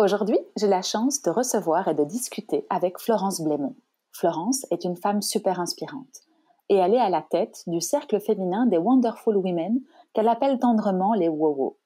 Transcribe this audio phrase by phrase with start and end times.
[0.00, 3.76] Aujourd'hui, j'ai la chance de recevoir et de discuter avec Florence Blémont.
[4.12, 6.22] Florence est une femme super inspirante
[6.70, 9.78] et elle est à la tête du cercle féminin des Wonderful Women
[10.14, 11.78] qu'elle appelle tendrement les WOWO.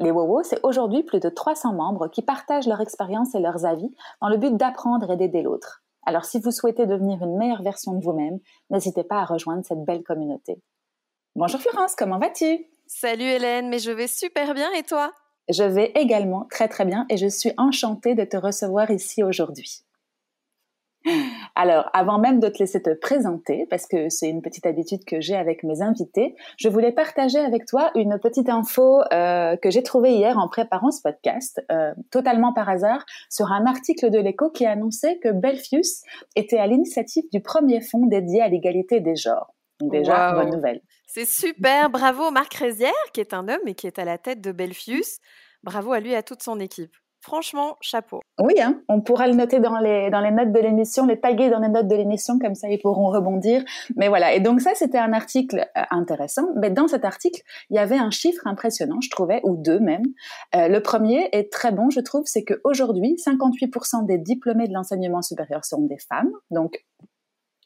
[0.00, 3.94] Les WOWO, c'est aujourd'hui plus de 300 membres qui partagent leur expérience et leurs avis
[4.22, 5.82] dans le but d'apprendre et d'aider l'autre.
[6.06, 8.38] Alors si vous souhaitez devenir une meilleure version de vous-même,
[8.70, 10.62] n'hésitez pas à rejoindre cette belle communauté.
[11.36, 12.64] Bonjour Florence, comment vas-tu?
[12.86, 15.12] Salut Hélène, mais je vais super bien et toi?
[15.48, 19.84] Je vais également très très bien et je suis enchantée de te recevoir ici aujourd'hui.
[21.54, 25.20] Alors, avant même de te laisser te présenter, parce que c'est une petite habitude que
[25.20, 29.82] j'ai avec mes invités, je voulais partager avec toi une petite info euh, que j'ai
[29.82, 34.50] trouvée hier en préparant ce podcast, euh, totalement par hasard, sur un article de l'Echo
[34.50, 36.02] qui annonçait que Belfius
[36.36, 39.52] était à l'initiative du premier fonds dédié à l'égalité des genres.
[39.80, 40.80] Donc déjà, bonne nouvelle.
[41.06, 44.40] C'est super, bravo Marc Rézière, qui est un homme et qui est à la tête
[44.40, 45.18] de Belfius.
[45.62, 46.96] Bravo à lui et à toute son équipe.
[47.22, 48.20] Franchement, chapeau.
[48.40, 51.50] Oui, hein, on pourra le noter dans les, dans les notes de l'émission, les taguer
[51.50, 53.62] dans les notes de l'émission, comme ça ils pourront rebondir.
[53.94, 56.48] Mais voilà, et donc ça c'était un article euh, intéressant.
[56.60, 60.02] Mais dans cet article, il y avait un chiffre impressionnant, je trouvais, ou deux même.
[60.56, 65.22] Euh, le premier est très bon, je trouve, c'est qu'aujourd'hui, 58% des diplômés de l'enseignement
[65.22, 66.32] supérieur sont des femmes.
[66.50, 66.84] Donc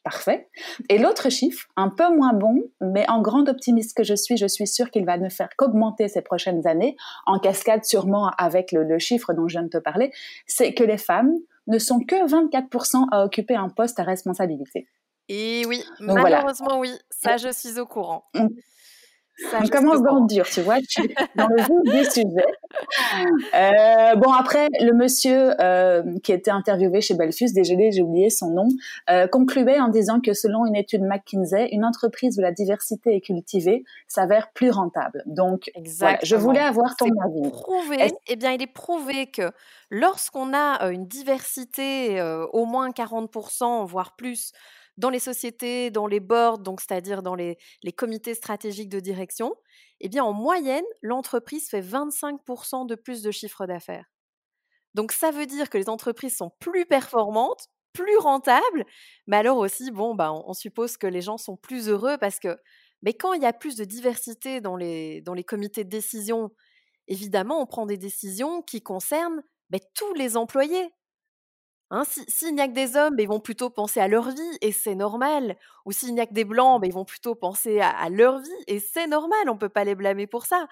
[0.07, 0.47] parfait.
[0.87, 4.47] Et l'autre chiffre, un peu moins bon, mais en grande optimiste que je suis, je
[4.47, 8.97] suis sûre qu'il va ne faire qu'augmenter ces prochaines années, en cascade sûrement avec le,
[8.99, 10.13] chiffre dont je viens de te parler,
[10.45, 11.33] c'est que les femmes
[11.67, 14.87] ne sont que 24% à occuper un poste à responsabilité.
[15.27, 18.23] Et oui, malheureusement oui, ça je suis au courant.
[19.39, 20.77] Mm on commence dans le dur, tu vois,
[21.35, 22.45] dans le vif du sujet.
[23.53, 28.49] Euh, bon, après, le monsieur euh, qui était interviewé chez Belfus, désolé, j'ai oublié son
[28.49, 28.67] nom,
[29.09, 33.21] euh, concluait en disant que selon une étude McKinsey, une entreprise où la diversité est
[33.21, 35.23] cultivée s'avère plus rentable.
[35.25, 35.71] Donc,
[36.23, 37.49] je voulais avoir ton avis.
[37.51, 39.51] Prouvé, eh bien, il est prouvé que
[39.91, 42.21] lorsqu'on a une diversité
[42.53, 44.51] au moins 40%, voire plus,
[44.97, 47.57] dans les sociétés, dans les boards, donc c'est-à-dire dans les,
[47.95, 49.55] comités stratégiques de direction,
[49.99, 54.05] eh bien en moyenne, l'entreprise fait 25% de plus de chiffre d'affaires.
[54.93, 58.85] Donc ça veut dire que les entreprises sont plus performantes, plus rentables,
[59.27, 62.57] mais alors aussi, bon, bah, on, suppose que les gens sont plus heureux parce que
[63.03, 66.49] mais quand il y a plus de diversité dans les, dans les comités de décision,
[67.07, 69.43] évidemment, on prend des décisions qui concernent
[69.93, 70.89] tous les employés.
[71.89, 74.73] Hein, s'il n'y a que des hommes, ils vont plutôt penser à leur vie et
[74.73, 75.55] c'est normal.
[75.85, 78.79] Ou s'il n'y a que des blancs, ils vont plutôt penser à, leur vie et
[78.79, 80.67] c'est normal, on ne peut pas les blâmer pour ça.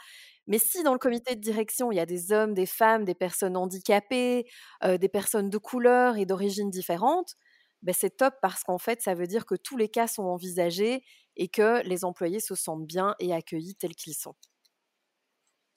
[0.47, 3.15] Mais si dans le comité de direction, il y a des hommes, des femmes, des
[3.15, 4.45] personnes handicapées,
[4.83, 7.35] des personnes de couleur et d'origine différentes,
[7.81, 11.03] ben c'est top parce qu'en fait, ça veut dire que tous les cas sont envisagés
[11.37, 14.35] et que les employés se sentent bien et accueillis tels qu'ils sont.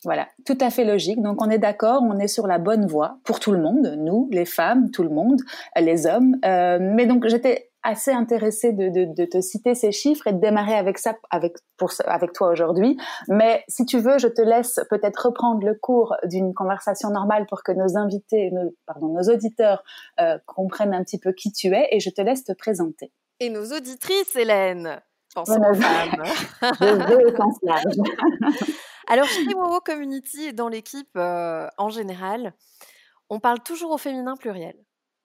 [0.04, 1.20] Voilà, tout à fait logique.
[1.22, 4.28] Donc on est d'accord, on est sur la bonne voie pour tout le monde, nous,
[4.30, 5.40] les femmes, tout le monde,
[5.76, 6.36] les hommes.
[6.44, 10.40] Euh, mais donc j'étais assez intéressée de, de, de, te citer ces chiffres et de
[10.40, 12.96] démarrer avec ça avec pour avec toi aujourd'hui.
[13.28, 17.62] Mais si tu veux, je te laisse peut-être reprendre le cours d'une conversation normale pour
[17.62, 19.82] que nos invités, nos, pardon, nos auditeurs
[20.20, 23.12] euh, comprennent un petit peu qui tu es et je te laisse te présenter.
[23.40, 25.00] Et nos auditrices, Hélène.
[25.34, 26.24] Pensons aux femmes.
[29.08, 32.54] Alors, chez Wowo Community et dans l'équipe en général,
[33.30, 34.76] on parle toujours au féminin pluriel.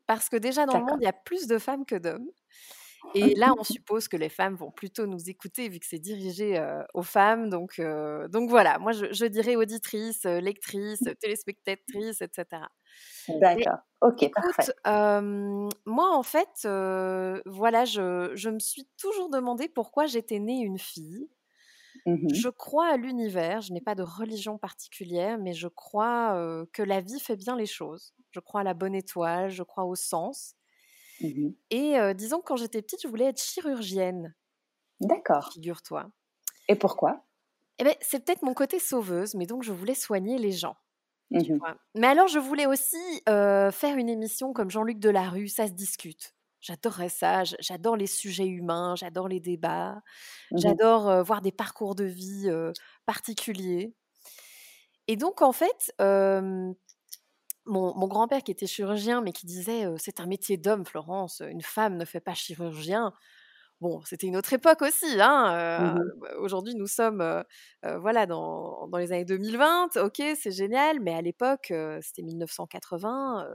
[0.07, 2.29] Parce que déjà, dans le monde, il y a plus de femmes que d'hommes.
[3.15, 6.61] Et là, on suppose que les femmes vont plutôt nous écouter vu que c'est dirigé
[6.93, 7.49] aux femmes.
[7.49, 7.81] Donc,
[8.29, 12.63] donc voilà, moi, je, dirais auditrice, lectrice, téléspectatrice, etc.
[13.27, 13.79] D'accord.
[14.01, 14.73] Ok, parfait.
[15.85, 16.67] moi, en fait,
[17.45, 21.29] voilà, je, je, me suis toujours demandé pourquoi j'étais née une fille.
[22.05, 26.83] Mmh je crois à l'univers, je n'ai pas de religion particulière, mais je crois que
[26.83, 28.13] la vie fait bien les choses.
[28.31, 30.55] Je crois à la bonne étoile, je crois au sens.
[31.19, 34.35] Mmh Et disons que quand j'étais petite, je voulais être chirurgienne.
[34.99, 35.53] D'accord.
[35.53, 36.11] Figure-toi.
[36.67, 37.25] Et pourquoi?
[37.79, 40.75] Eh ben, C'est peut-être mon côté sauveuse, mais donc je voulais soigner les gens.
[41.31, 41.57] Mmh
[41.95, 46.35] mais alors, je voulais aussi faire une émission comme Jean-Luc Delarue, ça se discute.
[46.63, 47.43] J'adorerais ça.
[47.59, 50.01] J'adore les sujets humains, j'adore les débats,
[50.51, 52.49] mmh j'adore voir des parcours de vie
[53.05, 53.93] particuliers.
[55.09, 55.93] Et donc, en fait,
[57.65, 61.97] mon, grand-père qui était chirurgien, mais qui disait c'est un métier d'homme, Florence, une femme
[61.97, 63.13] ne fait pas chirurgien.
[63.81, 65.19] Bon, c'était une autre époque aussi.
[65.19, 67.43] Hein, mmh bah, Aujourd'hui, nous sommes
[67.83, 69.97] voilà, dans, dans, les années 2020.
[69.97, 73.49] Ok, c'est génial, mais à l'époque, c'était 1980.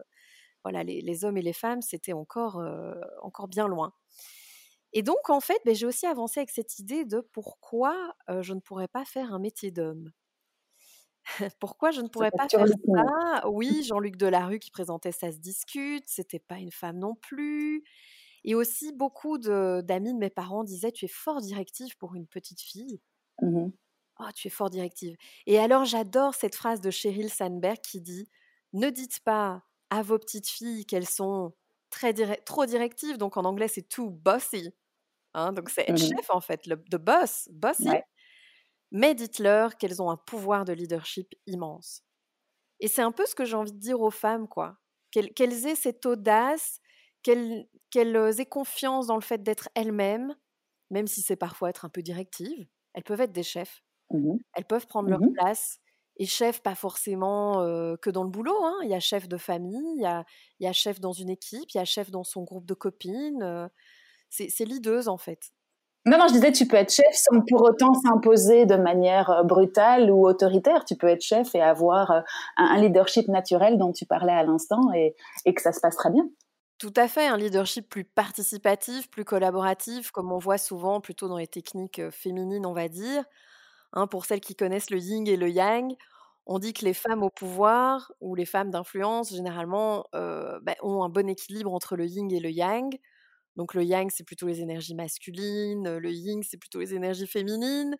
[0.64, 2.62] Voilà, les, les, hommes et les femmes, c'était encore,
[3.22, 3.92] encore bien loin.
[4.92, 8.60] Et donc, en fait, ben, j'ai aussi avancé avec cette idée de pourquoi je ne
[8.60, 10.12] pourrais pas faire un métier d'homme.
[11.60, 13.48] pourquoi je ne pourrais pas faire ça?
[13.48, 17.84] Oui, Jean-Luc Delarue qui présentait Ça se discute, c'était pas une femme non plus.
[18.44, 22.60] Et aussi, beaucoup d'amis de, mes parents disaient Tu es fort directive pour une petite
[22.60, 23.00] fille.
[23.42, 23.68] Mmh
[24.20, 25.16] oh, tu es fort directive.
[25.46, 28.28] Et alors, j'adore cette phrase de Sheryl Sandberg qui dit
[28.72, 31.54] Ne dites pas à vos petites filles qu'elles sont
[31.90, 32.14] très
[32.44, 33.18] trop directives.
[33.18, 34.70] Donc, en anglais, c'est too bossy.
[35.34, 38.02] Hein, donc, c'est être mmh chef, en fait, le the boss, bossy.
[38.92, 42.02] Mais dites-leur qu'elles ont un pouvoir de leadership immense.
[42.80, 44.78] Et c'est un peu ce que j'ai envie de dire aux femmes, quoi.
[45.12, 46.80] Qu'elles aient cette audace,
[47.22, 50.36] qu'elles aient confiance dans le fait d'être elles-mêmes,
[50.90, 52.68] même si c'est parfois être un peu directive.
[52.94, 53.82] Elles peuvent être des chefs.
[54.10, 55.80] Mmh elles peuvent prendre leur mmh place.
[56.18, 57.64] Et chef, pas forcément
[58.02, 58.64] que dans le boulot.
[58.64, 58.76] Hein.
[58.82, 60.24] Il y a chef de famille, il y a,
[60.58, 62.74] il y a chef dans une équipe, il y a chef dans son groupe de
[62.74, 63.70] copines.
[64.28, 65.52] c'est leaduse, en fait.
[66.08, 70.10] Non, non, je disais, tu peux être chef sans pour autant s'imposer de manière brutale
[70.10, 70.86] ou autoritaire.
[70.86, 72.24] Tu peux être chef et avoir
[72.56, 75.14] un, leadership naturel dont tu parlais à l'instant et,
[75.52, 76.26] que ça se passe très bien.
[76.78, 81.36] Tout à fait, un leadership plus participatif, plus collaboratif, comme on voit souvent plutôt dans
[81.36, 83.24] les techniques féminines, on va dire.
[83.94, 85.94] Hein, pour celles qui connaissent le yin et le yang,
[86.46, 91.08] on dit que les femmes au pouvoir ou les femmes d'influence, généralement, bah, ont un
[91.10, 92.96] bon équilibre entre le yin et le yang.
[93.56, 97.96] Donc le yang, c'est plutôt les énergies masculines, le yin, c'est plutôt les énergies féminines.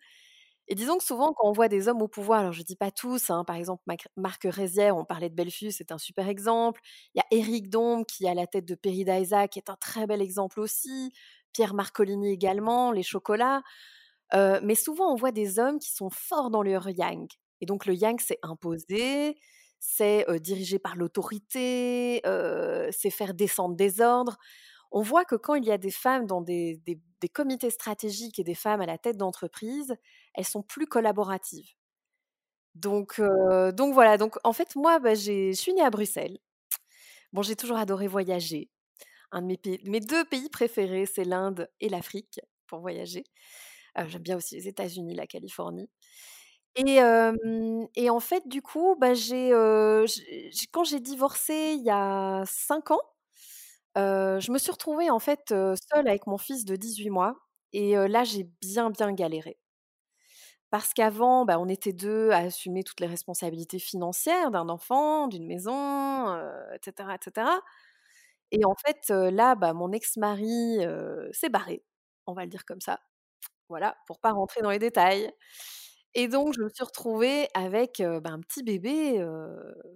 [0.67, 2.75] Et disons que souvent, quand on voit des hommes au pouvoir, alors je ne dis
[2.75, 3.83] pas tous, hein, par exemple
[4.17, 6.81] Marc Rézière, on parlait de Belfus, c'est un super exemple.
[7.15, 9.75] Il y a Éric Dombe qui est à la tête de Peridaisa, qui est un
[9.77, 11.11] très bel exemple aussi.
[11.53, 13.63] Pierre Marcolini également, les chocolats.
[14.33, 17.27] Mais souvent, on voit des hommes qui sont forts dans leur yang.
[17.61, 19.37] Et donc le yang, c'est imposé,
[19.79, 22.21] c'est dirigé par l'autorité,
[22.91, 24.37] c'est faire descendre des ordres
[24.91, 26.81] on voit que quand il y a des femmes dans des,
[27.33, 29.95] comités stratégiques et des femmes à la tête d'entreprise,
[30.33, 31.69] elles sont plus collaboratives.
[32.75, 33.21] Donc,
[33.73, 36.37] donc voilà, donc en fait, moi, bah, je suis née à Bruxelles.
[37.33, 38.69] Bon, j'ai toujours adoré voyager.
[39.31, 43.23] Un de mes, mes deux pays préférés, c'est l'Inde et l'Afrique pour voyager.
[44.07, 45.89] J'aime bien aussi les États-Unis, la Californie.
[46.75, 47.01] Et,
[48.09, 49.13] en fait, du coup, bah,
[50.73, 53.01] quand j'ai divorcé il y a cinq ans,
[53.95, 57.35] je me suis retrouvée en fait seule avec mon fils de 18 mois
[57.73, 59.55] et là j'ai bien bien galéré.
[60.73, 65.47] Parce qu'avant, bah, on était deux à assumer toutes les responsabilités financières d'un enfant, d'une
[65.47, 66.27] maison,
[66.73, 67.47] etc., etc.
[68.51, 70.79] Et en fait, là, bah, mon ex-mari
[71.33, 71.83] s'est barré,
[72.27, 72.99] on va le dire comme ça.
[73.69, 75.31] Voilà, pour pas rentrer dans les détails.
[76.15, 79.23] Et donc, je me suis retrouvée avec bah, un petit bébé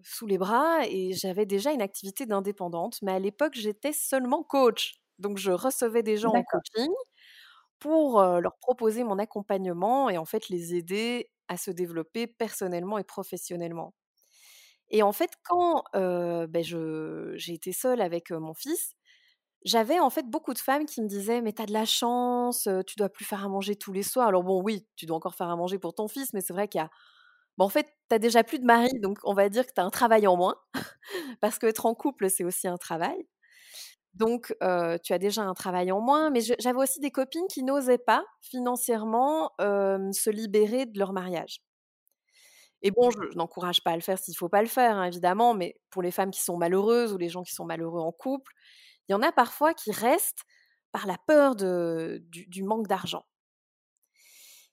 [0.03, 2.99] sous les bras et j'avais déjà une activité d'indépendante.
[3.03, 4.95] Mais à l'époque, j'étais seulement coach.
[5.19, 6.91] Donc, je recevais des gens en coaching
[7.79, 13.03] pour leur proposer mon accompagnement et en fait les aider à se développer personnellement et
[13.06, 13.94] professionnellement.
[14.89, 18.94] Et en fait, quand ben, j'ai été seule avec mon fils,
[19.65, 22.95] j'avais en fait beaucoup de femmes qui me disaient mais t'as de la chance, tu
[22.97, 24.27] dois plus faire à manger tous les soirs.
[24.27, 26.67] Alors bon oui, tu dois encore faire à manger pour ton fils, mais c'est vrai
[26.67, 26.89] qu'il y a
[27.57, 29.89] bon, en fait, t'as déjà plus de mari, donc on va dire que t'as un
[29.89, 30.55] travail en moins,
[31.41, 33.27] parce qu'être en couple, c'est aussi un travail.
[34.13, 34.55] Donc,
[35.03, 38.23] tu as déjà un travail en moins, mais j'avais aussi des copines qui n'osaient pas
[38.41, 41.61] financièrement se libérer de leur mariage.
[42.83, 45.53] Et bon, je, n'encourage pas à le faire s'il faut pas le faire, hein, évidemment,
[45.53, 48.51] mais pour les femmes qui sont malheureuses ou les gens qui sont malheureux en couple,
[49.07, 50.44] il y en a parfois qui restent
[50.92, 53.26] par la peur du, manque d'argent.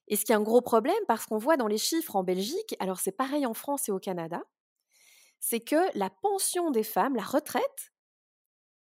[0.08, 2.76] Et ce qui est un gros problème, parce qu'on voit dans les chiffres en Belgique,
[2.78, 4.42] alors c'est pareil en France et au Canada,
[5.38, 7.92] c'est que la pension des femmes, la retraite,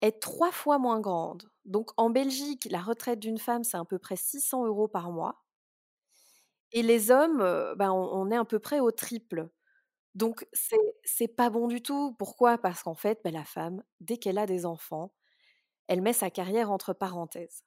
[0.00, 1.50] est trois fois moins grande.
[1.64, 5.44] Donc en Belgique, la retraite d'une femme, c'est à peu près 600 euros par mois.
[6.72, 7.38] Et les hommes,
[7.76, 9.48] ben, on, est à peu près au triple.
[10.14, 10.46] Donc
[11.04, 12.14] c'est pas bon du tout.
[12.18, 12.58] Pourquoi?
[12.58, 15.12] Parce qu'en fait, ben, la femme, dès qu'elle a des enfants,
[15.88, 17.64] elle met sa carrière entre parenthèses.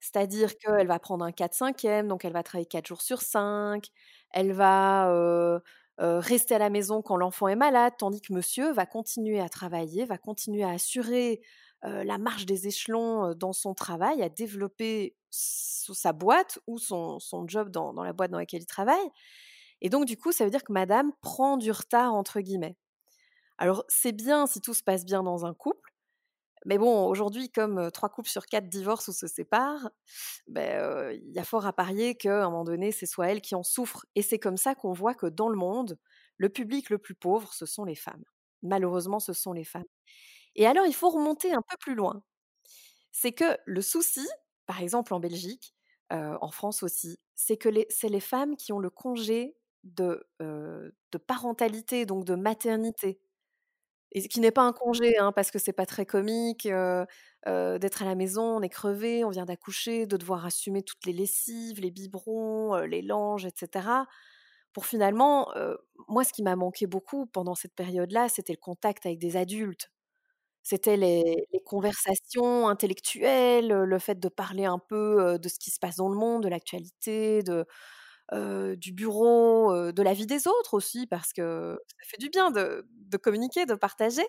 [0.00, 3.86] C'est-à-dire qu'elle va prendre un 4-5e, donc elle va travailler 4 jours sur 5,
[4.30, 5.60] elle va
[5.98, 10.04] rester à la maison quand l'enfant est malade, tandis que monsieur va continuer à travailler,
[10.04, 11.40] va continuer à assurer
[11.82, 17.18] la marche des échelons dans son travail, à développer sa boîte ou son,
[17.48, 19.10] job dans, dans la boîte dans laquelle il travaille.
[19.80, 22.76] Et donc, du coup, ça veut dire que madame prend du retard, entre guillemets.
[23.58, 25.87] Alors, c'est bien si tout se passe bien dans un couple,
[26.68, 29.90] mais bon, aujourd'hui, comme trois couples sur quatre divorcent ou se séparent,
[30.48, 33.56] ben, il y a fort à parier qu'à un moment donné, c'est soit elle qui
[33.56, 34.06] en souffre.
[34.16, 35.98] Et c'est comme ça qu'on voit que dans le monde,
[36.38, 38.24] le public le plus pauvre, ce sont les femmes.
[38.62, 39.84] Malheureusement, ce sont les femmes.
[40.56, 42.22] Et alors, il faut remonter un peu plus loin.
[43.12, 44.26] C'est que le souci,
[44.66, 45.74] par exemple en Belgique,
[46.10, 50.26] en France aussi, c'est que c'est les femmes qui ont le congé de
[51.26, 53.20] parentalité, donc de maternité.
[54.12, 56.68] Et qui n'est pas un congé, hein, parce que c'est pas très comique
[57.46, 61.12] d'être à la maison, on est crevé, on vient d'accoucher, de devoir assumer toutes les
[61.12, 63.86] lessives, les biberons, les langes, etc.
[64.72, 65.48] Pour finalement,
[66.08, 69.90] moi, ce qui m'a manqué beaucoup pendant cette période-là, c'était le contact avec des adultes.
[70.62, 75.96] C'était les, conversations intellectuelles, le fait de parler un peu de ce qui se passe
[75.96, 77.66] dans le monde, de l'actualité, de,
[78.32, 82.84] du bureau, de la vie des autres aussi, parce que ça fait du bien de,
[83.16, 84.26] communiquer, de partager.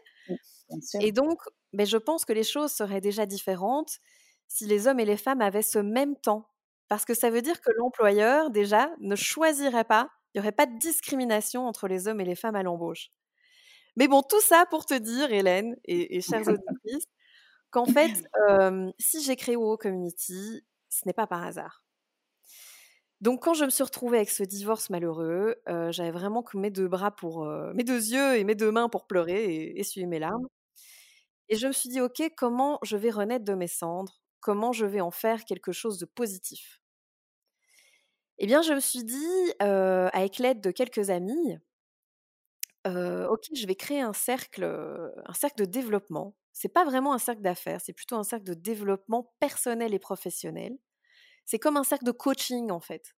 [1.01, 1.41] Et donc,
[1.73, 3.99] mais ben, je pense que les choses seraient déjà différentes
[4.47, 6.49] si les hommes et les femmes avaient ce même temps.
[6.87, 10.65] Parce que ça veut dire que l'employeur, déjà, ne choisirait pas, il n'y aurait pas
[10.65, 13.11] de discrimination entre les hommes et les femmes à l'embauche.
[13.95, 17.05] Mais bon, tout ça pour te dire, Hélène et, et chères auditrices,
[17.69, 18.11] qu'en fait,
[18.97, 21.83] si j'ai créé WoW Community, ce n'est pas par hasard.
[23.21, 25.55] Donc, quand je me suis retrouvée avec ce divorce malheureux,
[25.89, 29.07] j'avais vraiment que mes deux bras pour, mes deux yeux et mes deux mains pour
[29.07, 30.47] pleurer et essuyer mes larmes.
[31.49, 34.21] Et je me suis dit, ok, comment je vais renaître de mes cendres?
[34.39, 36.79] Comment je vais en faire quelque chose de positif?
[38.37, 41.57] Eh bien, je me suis dit, avec l'aide de quelques amis,
[42.85, 44.63] ok, je vais créer un cercle,
[45.25, 46.35] un cercle de développement.
[46.53, 50.77] C'est pas vraiment un cercle d'affaires, c'est plutôt un cercle de développement personnel et professionnel
[51.49, 53.15] c'est comme un cercle de coaching en fait.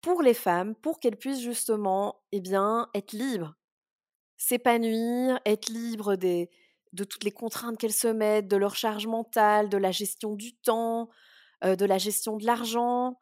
[0.00, 3.54] Pour les femmes, pour qu'elles puissent justement eh bien, être libres,
[4.36, 6.50] s'épanouir, être libres des,
[6.92, 10.56] de toutes les contraintes qu'elles se mettent, de leur charge mentale, de la gestion du
[10.56, 11.10] temps,
[11.62, 13.16] de la gestion de l'argent,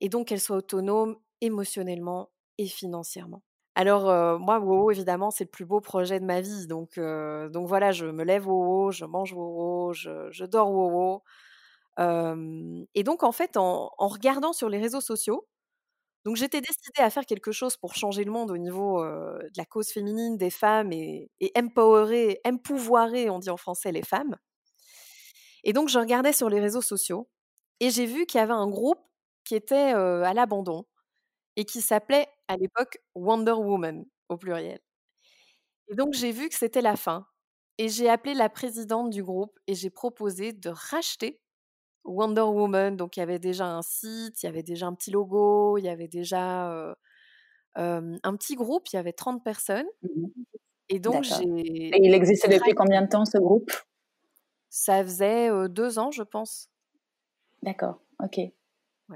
[0.00, 3.42] et donc qu'elles soient autonomes émotionnellement et financièrement.
[3.74, 6.66] Alors moi, WoWo, évidemment, c'est le plus beau projet de ma vie.
[6.66, 11.22] Donc, donc voilà, je me lève WoWo, je mange WoWo, je, je dors WoWo
[12.00, 15.46] et donc, en fait, en, regardant sur les réseaux sociaux,
[16.24, 19.64] donc j'étais décidée à faire quelque chose pour changer le monde au niveau de la
[19.64, 24.36] cause féminine des femmes et, et empowerer, empouvoirer, on dit en français, les femmes.
[25.64, 27.28] Et donc, je regardais sur les réseaux sociaux
[27.80, 29.00] et j'ai vu qu'il y avait un groupe
[29.44, 30.84] qui était à l'abandon
[31.56, 34.80] et qui s'appelait à l'époque Wonder Woman au pluriel.
[35.88, 37.26] Et donc, j'ai vu que c'était la fin.
[37.78, 41.40] Et j'ai appelé la présidente du groupe et j'ai proposé de racheter
[42.04, 45.10] Wonder Woman, donc il y avait déjà un site, il y avait déjà un petit
[45.10, 46.94] logo, il y avait déjà
[47.76, 49.86] un petit groupe, il y avait 30 personnes.
[50.02, 50.26] Mmh
[50.92, 51.44] et donc j'ai.
[51.44, 53.70] Et il existait depuis combien de temps ce groupe?
[54.70, 56.68] Ça faisait deux ans, je pense.
[57.62, 58.40] D'accord, ok.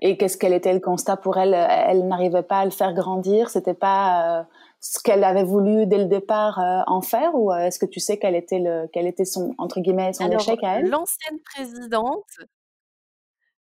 [0.00, 1.52] Et qu'est-ce qu'elle était le constat pour elle?
[1.52, 3.50] Elle n'arrivait pas à le faire grandir.
[3.50, 4.46] C'était pas
[4.78, 8.36] ce qu'elle avait voulu dès le départ en faire, ou est-ce que tu sais quel
[8.36, 10.88] était le, quel était son entre guillemets son échec à elle?
[10.88, 12.38] L'ancienne présidente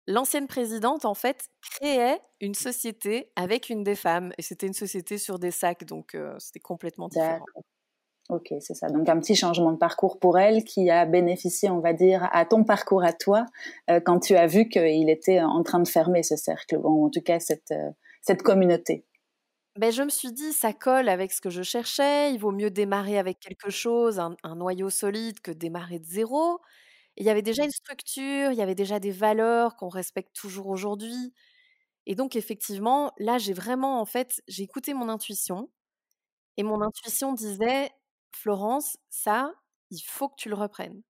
[0.10, 4.34] l'ancienne présidente, en fait, créait une société avec une des femmes.
[4.38, 7.46] Et c'était une société sur des sacs, donc c'était complètement différent.
[8.30, 8.90] Ok, c'est ça.
[8.90, 12.46] Donc un petit changement de parcours pour elle qui a bénéficié, on va dire, à
[12.46, 13.46] ton parcours à toi
[14.06, 17.22] quand tu as vu qu'il était en train de fermer ce cercle, ou en tout
[17.22, 17.74] cas cette,
[18.22, 19.06] cette communauté.
[19.78, 22.34] Ben, je me suis dit, ça colle avec ce que je cherchais.
[22.34, 26.60] Il vaut mieux démarrer avec quelque chose, un, un noyau solide, que démarrer de zéro
[27.20, 30.68] il y avait déjà une structure, il y avait déjà des valeurs qu'on respecte toujours
[30.68, 31.34] aujourd'hui.
[32.08, 35.70] Et donc, effectivement, là, j'ai vraiment, en fait, j'ai écouté mon intuition.
[36.58, 37.92] Et mon intuition disait,
[38.34, 39.54] Florence, ça,
[39.92, 41.04] il faut que tu le reprennes.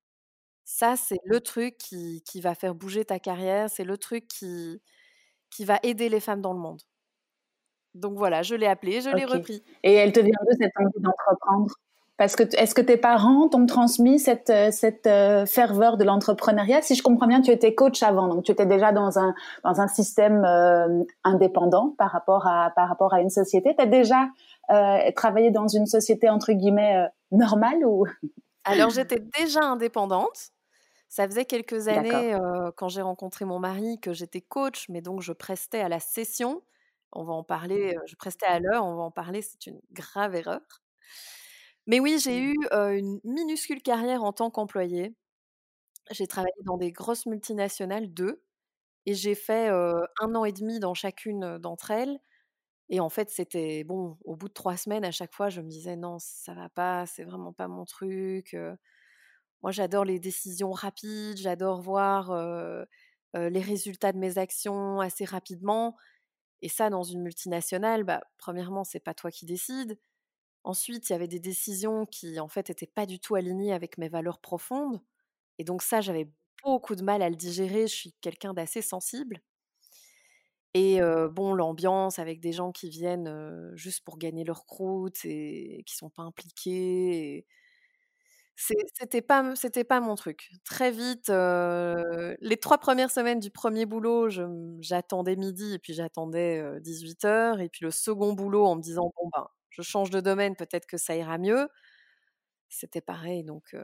[0.66, 4.82] Ça, c'est le truc qui, qui va faire bouger ta carrière, c'est le truc qui,
[5.52, 6.82] qui va aider les femmes dans le monde.
[7.96, 9.64] Donc voilà, je l'ai appelé, je l'ai repris.
[9.84, 11.74] Et elle te vient de cette envie d'entreprendre?
[12.20, 16.82] Parce que est-ce que tes parents t'ont transmis cette, euh, cette euh, ferveur de l'entrepreneuriat?
[16.82, 19.34] Si je comprends bien, tu étais coach avant, donc tu étais déjà dans un,
[19.64, 23.74] dans un système euh, indépendant par rapport à, par rapport à une société.
[23.74, 24.28] Tu as déjà
[25.16, 28.06] travaillé dans une société entre guillemets normale ou?
[28.66, 30.52] Alors j'étais déjà indépendante.
[31.08, 32.38] Ça faisait quelques années
[32.76, 36.62] quand j'ai rencontré mon mari que j'étais coach, mais donc je prestais à la session.
[37.14, 40.36] On va en parler, je prestais à l'heure, on va en parler, c'est une grave
[40.36, 40.62] erreur.
[41.90, 42.54] Mais oui, j'ai mmh.
[42.54, 42.56] eu
[43.00, 45.16] une minuscule carrière en tant qu'employée.
[46.12, 48.44] J'ai travaillé dans des grosses multinationales, deux,
[49.08, 52.20] et j'ai fait un an et demi dans chacune d'entre elles.
[52.90, 55.70] Et en fait, c'était bon, au bout de trois semaines, à chaque fois, je me
[55.70, 58.56] disais non, ça va pas, c'est vraiment pas mon truc.
[59.64, 62.32] Moi, j'adore les décisions rapides, j'adore voir
[63.34, 65.96] les résultats de mes actions assez rapidement.
[66.62, 69.98] Et ça, dans une multinationale, bah, premièrement, c'est pas toi qui décides.
[70.64, 73.98] Ensuite, il y avait des décisions qui, en fait, n'étaient pas du tout alignées avec
[73.98, 75.02] mes valeurs profondes.
[75.60, 76.30] Et donc ça, j'avais
[76.64, 77.88] beaucoup de mal à le digérer.
[77.88, 79.42] Je suis quelqu'un d'assez sensible.
[80.76, 81.00] Et
[81.32, 86.10] bon, l'ambiance avec des gens qui viennent juste pour gagner leur croûte et qui sont
[86.12, 87.46] pas impliqués.
[88.58, 90.50] C'était pas, c'était pas mon truc.
[90.66, 94.30] Très vite, les trois premières semaines du premier boulot,
[94.82, 97.60] j'attendais midi et puis j'attendais 18 heures.
[97.62, 100.86] Et puis le second boulot, en me disant bon ben, je change de domaine, peut-être
[100.86, 101.70] que ça ira mieux.
[102.70, 103.76] C'était pareil, donc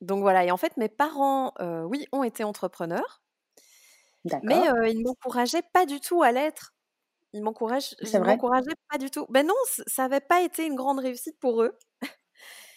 [0.00, 0.44] donc voilà.
[0.44, 1.52] Et en fait, mes parents,
[1.88, 3.22] oui, ont été entrepreneurs.
[4.42, 4.60] Mais
[4.90, 6.74] il ne m'encourageait pas du tout à l'être.
[7.32, 9.26] Il m'encourage, m'encourageait pas du tout.
[9.30, 9.54] Ben non,
[9.86, 11.78] ça n'avait pas été une grande réussite pour eux.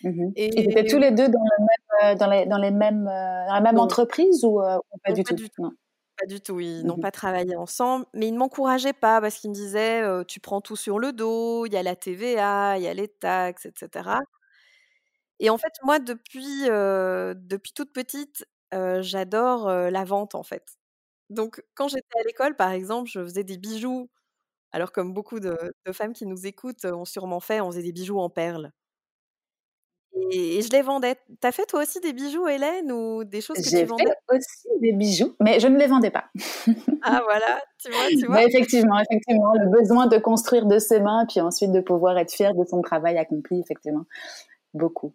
[0.04, 0.50] Mmh et...
[0.60, 3.80] Ils étaient tous les deux dans, le même, dans, les, dans les mêmes, la même
[3.80, 4.62] entreprise ou,
[5.04, 5.36] pas, du, tout?
[6.18, 9.36] Pas du tout, ils n'ont mmh pas travaillé ensemble, mais ils ne m'encourageaient pas parce
[9.36, 12.84] qu'ils me disaient tu prends tout sur le dos, il y a la TVA, il
[12.84, 14.20] y a les taxes, etc.
[15.40, 20.78] Et en fait, moi, depuis, depuis toute petite, j'adore la vente en fait.
[21.30, 24.10] Donc, quand j'étais à l'école, par exemple, je faisais des bijoux.
[24.74, 25.58] Alors, comme beaucoup de,
[25.94, 28.72] femmes qui nous écoutent ont sûrement fait, on faisait des bijoux en perles.
[30.32, 31.16] Et, je les vendais.
[31.42, 34.04] T'as fait toi aussi des bijoux, Hélène, ou des choses que tu vendais?
[34.04, 36.26] J'ai fait aussi des bijoux, mais je ne les vendais pas.
[37.02, 38.38] ah voilà, tu vois, tu vois.
[38.38, 42.32] Mais effectivement, effectivement, le besoin de construire de ses mains, puis ensuite de pouvoir être
[42.32, 44.06] fier de son travail accompli, effectivement,
[44.74, 45.14] beaucoup.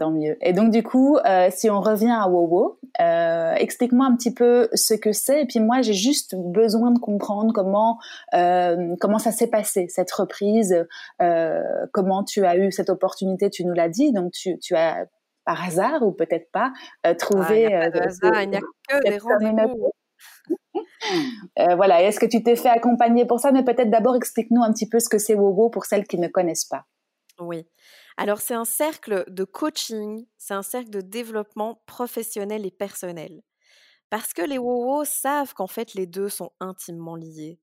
[0.00, 0.38] Tant mieux.
[0.40, 4.70] Et donc du coup, euh, si on revient à Wowo, euh, explique-moi un petit peu
[4.72, 5.42] ce que c'est.
[5.42, 7.98] Et puis moi, j'ai juste besoin de comprendre comment
[8.32, 10.86] euh, comment ça s'est passé cette reprise,
[11.92, 13.50] comment tu as eu cette opportunité.
[13.50, 14.10] Tu nous l'as dit.
[14.14, 15.04] Donc tu, tu as
[15.44, 16.72] par hasard ou peut-être pas
[17.18, 17.66] trouvé.
[17.66, 19.92] Ah, il n'y a pas de hasard, il n'y a que des rendez-vous.
[21.76, 22.02] voilà.
[22.04, 23.52] Est-ce que tu t'es fait accompagner pour ça?
[23.52, 26.28] Mais peut-être d'abord explique-nous un petit peu ce que c'est Wowo pour celles qui ne
[26.28, 26.86] connaissent pas.
[27.38, 27.66] Oui.
[28.16, 33.42] Alors c'est un cercle de coaching, c'est un cercle de développement professionnel et personnel.
[34.10, 37.60] Parce que les WoWo savent qu'en fait les deux sont intimement liés.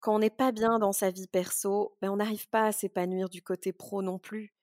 [0.00, 3.28] Quand on n'est pas bien dans sa vie perso, ben on n'arrive pas à s'épanouir
[3.28, 4.54] du côté pro non plus.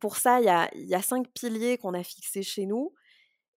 [0.00, 2.94] pour ça, il y a, cinq piliers qu'on a fixés chez nous.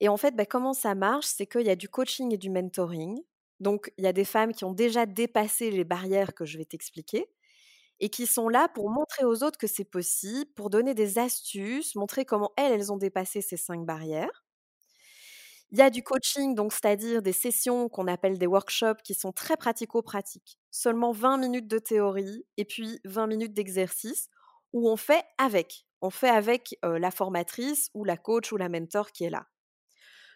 [0.02, 2.50] Et en fait, ben, comment ça marche C'est qu'il y a du coaching et du
[2.50, 3.20] mentoring.
[3.60, 6.66] Donc, il y a des femmes qui ont déjà dépassé les barrières que je vais
[6.66, 7.30] t'expliquer
[8.00, 11.96] et qui sont là pour montrer aux autres que c'est possible, pour donner des astuces,
[11.96, 14.44] montrer comment elles, elles ont dépassé ces cinq barrières.
[15.72, 19.32] Il y a du coaching, donc c'est-à-dire des sessions qu'on appelle des workshops qui sont
[19.32, 20.58] très pratico-pratiques.
[20.72, 24.30] Seulement 20 minutes de théorie et puis 20 minutes d'exercice
[24.74, 25.86] où on fait avec.
[26.02, 29.46] On fait avec la formatrice ou la coach ou la mentor qui est là.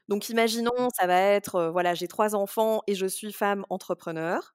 [0.10, 4.54] Donc imaginons, ça va être, voilà, j'ai trois enfants et je suis femme entrepreneur.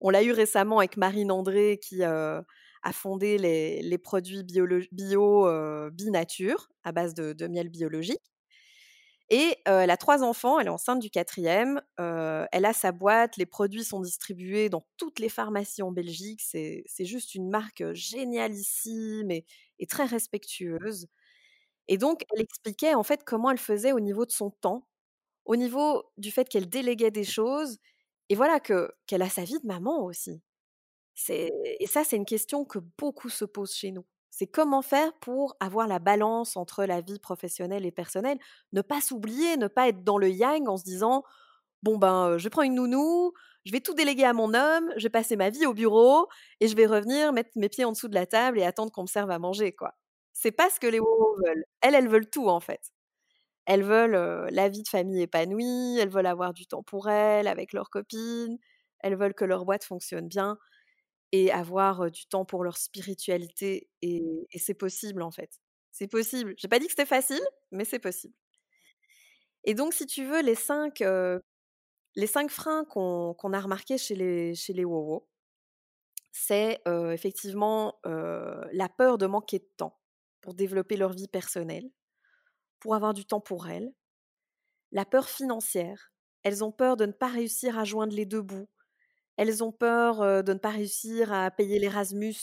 [0.00, 2.44] On l'a eu récemment avec Marine André qui a
[2.92, 4.44] fondé les, produits
[4.92, 8.22] bio, Binature à base de, miel biologique.
[9.30, 13.44] Et elle a trois enfants, elle est enceinte du quatrième, elle a sa boîte, les
[13.44, 19.44] produits sont distribués dans toutes les pharmacies en Belgique, c'est juste une marque génialissime et,
[19.88, 21.08] très respectueuse.
[21.88, 24.86] Et donc, elle expliquait en fait comment elle faisait au niveau de son temps,
[25.44, 27.78] au niveau du fait qu'elle déléguait des choses
[28.28, 30.42] et voilà que qu'elle a sa vie de maman aussi.
[31.28, 34.04] Et ça c'est une question que beaucoup se posent chez nous.
[34.30, 38.38] C'est comment faire pour avoir la balance entre la vie professionnelle et personnelle,
[38.72, 41.24] ne pas s'oublier, ne pas être dans le yang en se disant
[41.82, 43.32] bon ben je prends une nounou,
[43.64, 46.28] je vais tout déléguer à mon homme, je vais passer ma vie au bureau
[46.60, 49.02] et je vais revenir mettre mes pieds en dessous de la table et attendre qu'on
[49.02, 49.94] me serve à manger quoi.
[50.34, 51.64] C'est pas ce que les WoW veulent.
[51.80, 52.80] Elles elles veulent tout en fait.
[53.68, 57.74] Elles veulent la vie de famille épanouie, elles veulent avoir du temps pour elles, avec
[57.74, 58.56] leurs copines,
[59.00, 60.56] elles veulent que leur boîte fonctionne bien
[61.32, 63.90] et avoir du temps pour leur spiritualité.
[64.00, 64.22] Et,
[64.56, 65.50] c'est possible en fait.
[65.92, 66.54] C'est possible.
[66.56, 68.34] J'ai pas dit que c'était facile, mais c'est possible.
[69.64, 71.04] Et donc, si tu veux, les cinq,
[72.16, 74.84] les cinq freins qu'on a remarqués chez les, chez les
[76.32, 79.98] c'est effectivement la peur de manquer de temps
[80.40, 81.90] pour développer leur vie personnelle
[82.80, 83.92] pour avoir du temps pour elles.
[84.92, 86.12] La peur financière.
[86.42, 88.68] Elles ont peur de ne pas réussir à joindre les deux bouts.
[89.36, 92.34] Elles ont peur de ne pas réussir à payer l'Erasmus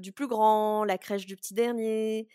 [0.00, 2.28] du plus grand, la crèche du petit dernier,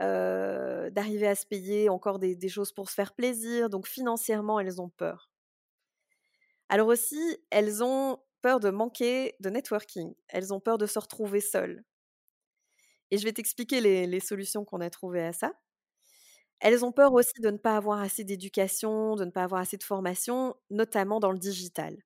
[0.00, 3.70] d'arriver à se payer encore des, choses pour se faire plaisir.
[3.70, 5.30] Donc financièrement, elles ont peur.
[6.68, 10.14] Alors aussi, elles ont peur de manquer de networking.
[10.28, 11.84] Elles ont peur de se retrouver seules.
[13.10, 15.52] Et je vais t'expliquer les, solutions qu'on a trouvées à ça.
[16.64, 19.76] Elles ont peur aussi de ne pas avoir assez d'éducation, de ne pas avoir assez
[19.78, 21.96] de formation, notamment dans le digital.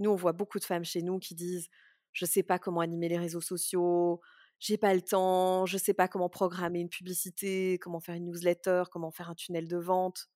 [0.00, 1.68] Nous, on voit beaucoup de femmes chez nous qui disent
[2.12, 4.20] Je ne sais pas comment animer les réseaux sociaux,
[4.60, 8.26] j'ai pas le temps, je ne sais pas comment programmer une publicité, comment faire une
[8.26, 10.28] newsletter, comment faire un tunnel de vente.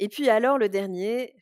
[0.00, 1.34] Et puis alors, le dernier,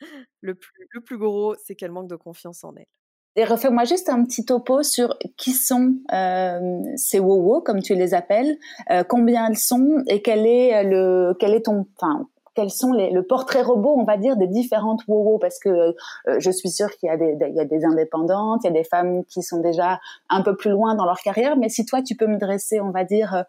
[0.42, 2.86] le plus, le plus gros, c'est qu'elle manque de confiance en elle.
[3.34, 8.12] Et refais-moi juste un petit topo sur qui sont euh, ces WoWo, comme tu les
[8.12, 8.58] appelles,
[8.90, 13.10] euh, combien elles sont et quel est le, quel est ton, enfin, quels sont les,
[13.10, 15.92] le portrait robot, on va dire, des différentes WoWo Parce que euh,
[16.40, 18.74] je suis sûre qu'il y a des, il y a des indépendantes, il y a
[18.74, 21.56] des femmes qui sont déjà un peu plus loin dans leur carrière.
[21.56, 23.46] Mais si toi, tu peux me dresser, on va dire,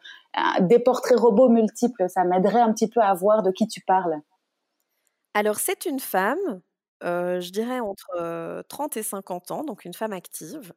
[0.61, 4.21] des portraits robots multiples, ça m'aiderait un petit peu à voir de qui tu parles.
[5.33, 6.61] Alors, c'est une femme,
[7.03, 10.73] je dirais entre 30 et 50 ans, donc une femme active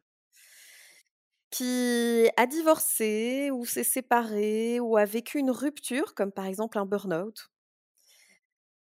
[1.49, 6.85] qui a divorcé ou s'est séparée ou a vécu une rupture, comme par exemple un
[6.85, 7.49] burn-out.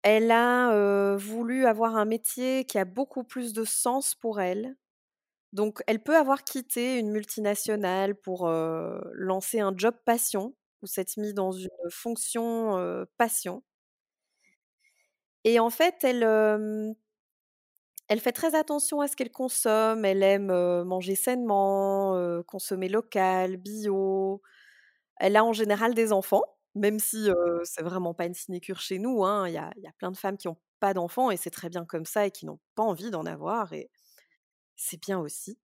[0.01, 4.75] Elle a, voulu avoir un métier qui a beaucoup plus de sens pour elle.
[5.53, 8.49] Donc elle peut avoir quitté une multinationale pour,
[9.13, 13.63] lancer un job passion ou s'être mise dans une fonction, passion.
[15.45, 16.23] Et en fait, elle,
[18.09, 20.05] elle fait très attention à ce qu'elle consomme.
[20.05, 20.51] Elle aime
[20.83, 24.41] manger sainement, consommer local, bio.
[25.17, 26.43] Elle a en général des enfants,
[26.75, 27.29] même si
[27.63, 29.23] c'est vraiment pas une sinécure chez nous.
[29.25, 29.47] Hein.
[29.47, 31.69] Il y, a, y, a, plein de femmes qui n'ont pas d'enfants et c'est très
[31.69, 33.73] bien comme ça et qui n'ont pas envie d'en avoir.
[33.73, 33.89] Et
[34.75, 35.57] c'est bien aussi.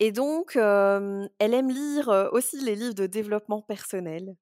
[0.00, 4.36] Et donc, elle aime lire aussi les livres de développement personnel.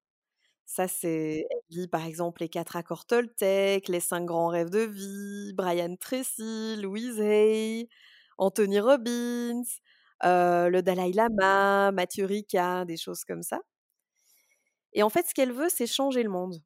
[0.66, 5.52] Ça, c'est lit par exemple les quatre accords Toltec, les cinq grands rêves de vie,
[5.54, 7.88] Brian Tracy, Louise Hay,
[8.38, 9.62] Anthony Robbins,
[10.22, 13.60] le Dalai Lama, Mathieu Ricard, des choses comme ça.
[14.92, 16.62] Et en fait, ce qu'elle veut, c'est changer le monde.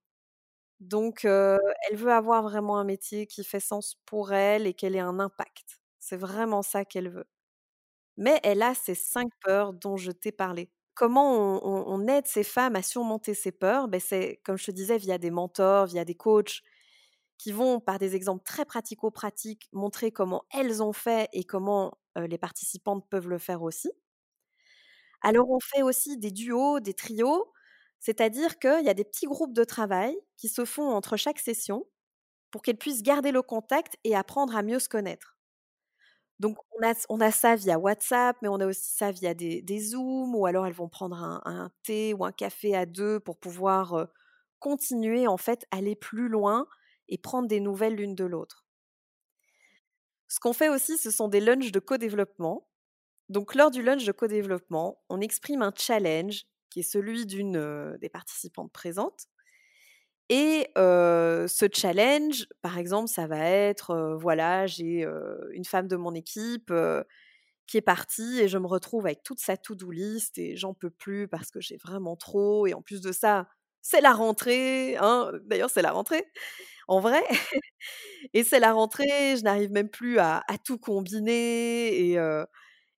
[0.80, 5.00] Donc, elle veut avoir vraiment un métier qui fait sens pour elle et qu'elle ait
[5.00, 5.80] un impact.
[6.00, 7.26] C'est vraiment ça qu'elle veut.
[8.18, 12.76] Mais elle a ces cinq peurs dont je t'ai parlé comment on, aide ces femmes
[12.76, 13.88] à surmonter ces peurs?
[13.88, 16.62] Ben C'est, comme je te disais, via des mentors, via des coachs
[17.38, 22.38] qui vont, par des exemples très pratico-pratiques, montrer comment elles ont fait et comment les
[22.38, 23.90] participantes peuvent le faire aussi.
[25.22, 27.52] Alors, on fait aussi des duos, des trios,
[28.00, 31.86] c'est-à-dire qu'il y a des petits groupes de travail qui se font entre chaque session
[32.52, 35.35] pour qu'elles puissent garder le contact et apprendre à mieux se connaître.
[36.38, 36.58] Donc,
[37.08, 40.66] on a, ça via WhatsApp, mais on a aussi ça via des, Zooms, ou alors
[40.66, 44.08] elles vont prendre un, thé ou un café à deux pour pouvoir
[44.58, 46.66] continuer, en fait, aller plus loin
[47.08, 48.66] et prendre des nouvelles l'une de l'autre.
[50.28, 52.68] Ce qu'on fait aussi, ce sont des lunchs de co-développement.
[53.28, 58.08] Donc, lors du lunch de co-développement, on exprime un challenge qui est celui d'une des
[58.10, 59.28] participantes présentes
[60.28, 65.06] et ce challenge, par exemple, ça va être, voilà, j'ai
[65.52, 66.72] une femme de mon équipe
[67.66, 70.90] qui est partie et je me retrouve avec toute sa to-do list et j'en peux
[70.90, 72.66] plus parce que j'ai vraiment trop.
[72.66, 73.48] Et en plus de ça,
[73.82, 74.96] c'est la rentrée.
[74.98, 76.24] Hein D'ailleurs, c'est la rentrée,
[76.88, 77.22] en vrai.
[78.34, 82.18] et c'est la rentrée, je n'arrive même plus à, tout combiner et,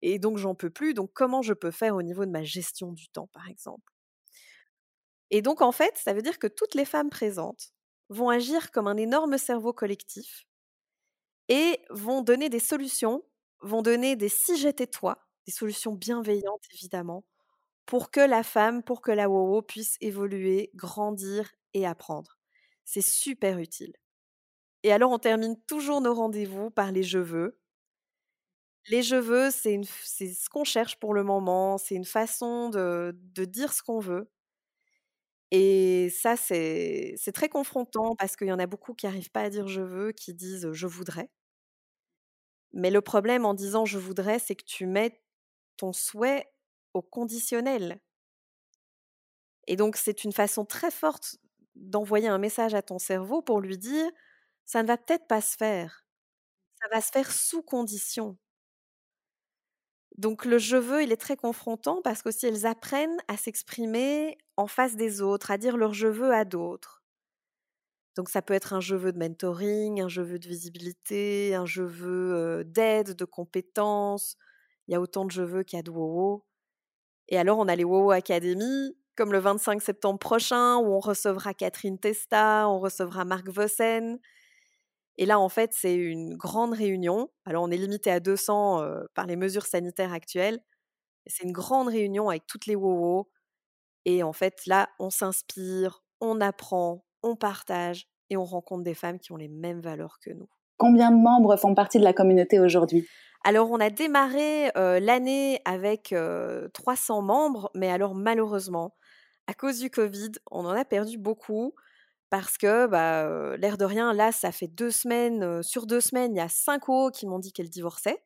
[0.01, 0.93] et donc j'en peux plus.
[0.93, 3.93] Donc, comment je peux faire au niveau de ma gestion du temps, par exemple?
[5.31, 7.73] Et donc, en fait, ça veut dire que toutes les femmes présentes
[8.09, 10.45] vont agir comme un énorme cerveau collectif
[11.49, 13.23] et vont donner des solutions,
[13.61, 17.25] vont donner des si j'étais toi, des solutions bienveillantes évidemment,
[17.85, 22.37] pour que la femme, pour que la WoWo puisse évoluer, grandir et apprendre.
[22.85, 23.93] C'est super utile.
[24.83, 27.59] Et alors, on termine toujours nos rendez-vous par les je veux.
[28.89, 33.13] Les je veux, c'est ce qu'on cherche pour le moment, c'est une façon de
[33.45, 34.29] dire ce qu'on veut,
[35.51, 39.49] et ça, c'est très confrontant parce qu'il y en a beaucoup qui n'arrivent pas à
[39.49, 41.29] dire je veux, qui disent je voudrais.
[42.73, 45.21] Mais le problème en disant je voudrais, c'est que tu mets
[45.77, 46.45] ton souhait
[46.93, 47.99] au conditionnel.
[49.67, 51.37] Et donc, c'est une façon très forte
[51.75, 54.09] d'envoyer un message à ton cerveau pour lui dire
[54.65, 56.05] ça ne va peut-être pas se faire.
[56.81, 58.37] Ça va se faire sous condition.
[60.17, 64.67] Donc le je veux, il est très confrontant parce qu'aussi elles apprennent à s'exprimer en
[64.67, 67.03] face des autres, à dire leur je veux à d'autres.
[68.15, 71.67] Donc ça peut être un je veux de mentoring, un je veux de visibilité, un
[71.67, 74.37] je veux d'aide, de compétences.
[74.87, 76.43] Il y a autant de je veux qu'il y a de WoWo.
[77.29, 81.53] Et alors on a les WoWo Academy, comme le 25 septembre prochain, où on recevra
[81.53, 84.19] Catherine Testa, on recevra Marc Vossen.
[85.17, 87.29] Et là, en fait, c'est une grande réunion.
[87.45, 88.83] Alors, on est limité à 200
[89.15, 90.59] par les mesures sanitaires actuelles.
[91.27, 93.29] C'est une grande réunion avec toutes les WOWO.
[94.05, 99.19] Et en fait, là, on s'inspire, on apprend, on partage et on rencontre des femmes
[99.19, 100.49] qui ont les mêmes valeurs que nous.
[100.77, 103.09] Combien de membres font partie de la communauté aujourd'hui?
[103.43, 106.13] Alors, on a démarré l'année avec
[106.73, 108.95] 300 membres, mais alors malheureusement,
[109.47, 111.73] à cause du Covid, on en a perdu beaucoup
[112.29, 116.37] parce que, bah, l'air de rien, là, ça fait deux semaines, sur deux semaines, il
[116.37, 118.21] y a cinq hauts qui m'ont dit qu'elles divorçaient.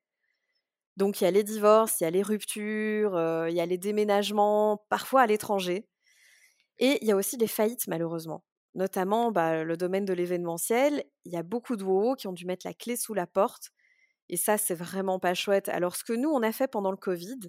[0.97, 3.13] Donc, il y a les divorces, il y a les ruptures,
[3.47, 5.87] il y a les déménagements, parfois à l'étranger.
[6.79, 8.43] Et il y a aussi des faillites, malheureusement.
[8.75, 11.03] Notamment, bah, le domaine de l'événementiel.
[11.25, 13.71] Il y a beaucoup de WOO qui ont dû mettre la clé sous la porte.
[14.29, 15.69] Et ça, c'est vraiment pas chouette.
[15.69, 17.39] Alors, ce que nous, on a fait pendant le Covid,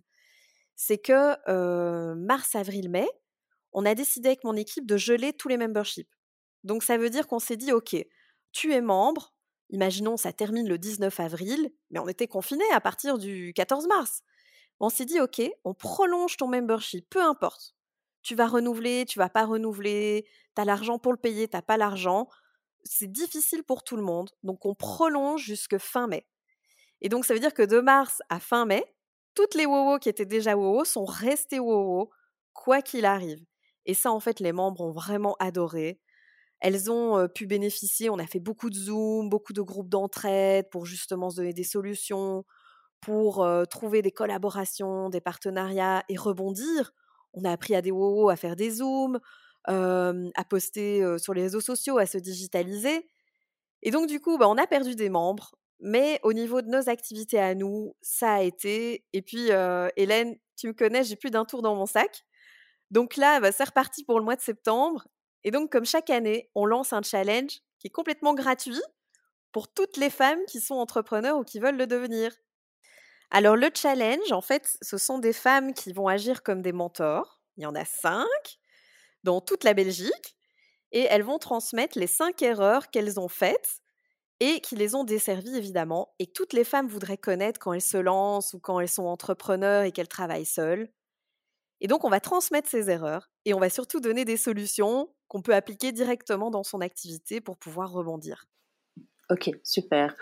[0.77, 3.09] c'est que mars, avril, mai,
[3.73, 6.11] on a décidé avec mon équipe de geler tous les memberships.
[6.64, 7.96] Donc, ça veut dire qu'on s'est dit, OK,
[8.53, 9.35] tu es membre,
[9.70, 14.22] imaginons, ça termine le 19 avril, mais on était confinés à partir du 14 mars.
[14.81, 17.75] On s'est dit, OK, on prolonge ton membership, peu importe.
[18.22, 21.77] Tu vas renouveler, tu vas pas renouveler, tu as l'argent pour le payer, tu pas
[21.77, 22.29] l'argent.
[22.85, 26.27] C'est difficile pour tout le monde, donc on prolonge jusque fin mai.
[27.01, 28.85] Et donc, ça veut dire que de mars à fin mai,
[29.35, 32.11] toutes les WoWo qui étaient déjà WoWo sont restées WoWo,
[32.53, 33.44] quoi qu'il arrive.
[33.87, 36.01] Et ça, en fait, les membres ont vraiment adoré.
[36.64, 40.87] Elles ont pu bénéficier, on a fait beaucoup de Zoom, beaucoup de groupes d'entraide pour
[40.87, 42.44] justement se donner des solutions,
[43.01, 46.92] pour trouver des collaborations, des partenariats et rebondir.
[47.33, 49.18] On a appris à des WoWo à faire des Zooms,
[49.66, 53.09] à poster sur les réseaux sociaux, à se digitaliser.
[53.83, 56.88] Et donc, du coup, bah, on a perdu des membres, mais au niveau de nos
[56.88, 59.05] activités à nous, ça a été.
[59.12, 59.51] Et puis,
[59.96, 62.22] Hélène, tu me connais, j'ai plus d'un tour dans mon sac.
[62.92, 65.09] Donc là, bah, c'est reparti pour le mois de septembre.
[65.45, 68.81] Et donc, comme chaque année, on lance un challenge qui est complètement gratuit
[69.53, 72.33] pour toutes les femmes qui sont entrepreneurs ou qui veulent le devenir.
[73.31, 77.41] Alors, le challenge, en fait, ce sont des femmes qui vont agir comme des mentors.
[77.57, 78.59] Il y en a cinq
[79.25, 80.37] dans toute la Belgique.
[80.93, 83.81] Et elles vont transmettre les cinq erreurs qu'elles ont faites
[84.41, 87.97] et qui les ont desservies évidemment, et toutes les femmes voudraient connaître quand elles se
[87.97, 90.91] lancent ou quand elles sont entrepreneurs et qu'elles travaillent seules.
[91.83, 95.42] Et donc on va transmettre ces erreurs et on va surtout donner des solutions qu'on
[95.42, 98.47] peut appliquer directement dans son activité pour pouvoir rebondir.
[99.33, 100.14] Ok, super.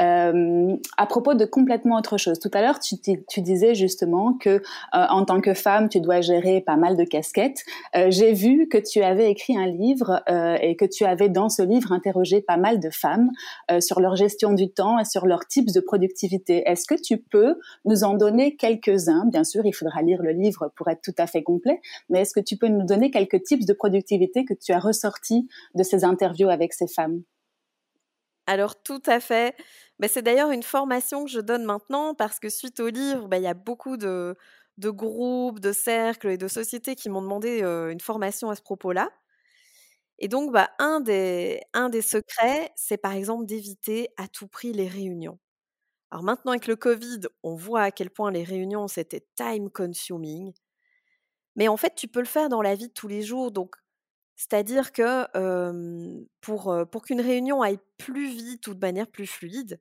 [0.00, 2.96] Euh, à propos de complètement autre chose, tout à l'heure tu,
[3.42, 4.60] disais justement que euh,
[4.92, 7.62] en tant que femme tu dois gérer pas mal de casquettes.
[7.94, 10.22] Euh, J'ai vu que tu avais écrit un livre
[10.62, 13.30] et que tu avais dans ce livre interrogé pas mal de femmes
[13.80, 16.62] sur leur gestion du temps et sur leurs types de productivité.
[16.66, 19.26] Est-ce que tu peux nous en donner quelques-uns?
[19.26, 22.32] Bien sûr, il faudra lire le livre pour être tout à fait complet, mais est-ce
[22.32, 26.04] que tu peux nous donner quelques types de productivité que tu as ressortis de ces
[26.04, 27.22] interviews avec ces femmes?
[28.46, 29.56] Alors tout à fait.
[29.98, 33.38] Mais c'est d'ailleurs une formation que je donne maintenant parce que suite au livre, bah,
[33.38, 34.36] il y a beaucoup de,
[34.78, 39.10] groupes, de cercles et de sociétés qui m'ont demandé une formation à ce propos-là.
[40.18, 44.72] Et donc, bah, un, des, un des secrets, c'est par exemple d'éviter à tout prix
[44.72, 45.38] les réunions.
[46.10, 50.52] Alors maintenant, avec le Covid, on voit à quel point les réunions, c'était time consuming.
[51.56, 53.50] Mais en fait, tu peux le faire dans la vie de tous les jours.
[53.52, 53.76] Donc,
[54.36, 55.26] c'est-à-dire que
[56.40, 59.80] pour, pour qu'une réunion aille plus vite ou de manière plus fluide,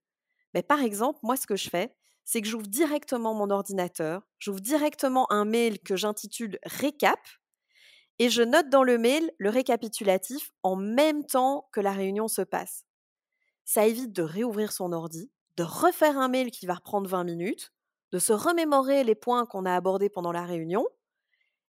[0.53, 4.61] mais par exemple, moi, ce que je fais, c'est que j'ouvre directement mon ordinateur, j'ouvre
[4.61, 7.19] directement un mail que j'intitule Récap,
[8.19, 12.41] et je note dans le mail le récapitulatif en même temps que la réunion se
[12.41, 12.85] passe.
[13.65, 17.73] Ça évite de réouvrir son ordi, de refaire un mail qui va reprendre 20 minutes,
[18.11, 20.85] de se remémorer les points qu'on a abordés pendant la réunion,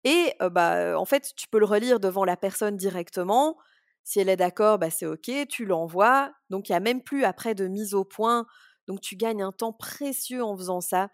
[0.04, 3.58] et bah, en fait, tu peux le relire devant la personne directement.
[4.04, 6.32] Si elle est d'accord, bah, c'est OK, tu l'envoies.
[6.50, 8.46] Donc, il n'y a même plus après de mise au point.
[8.88, 11.10] Donc, tu gagnes un temps précieux en faisant ça.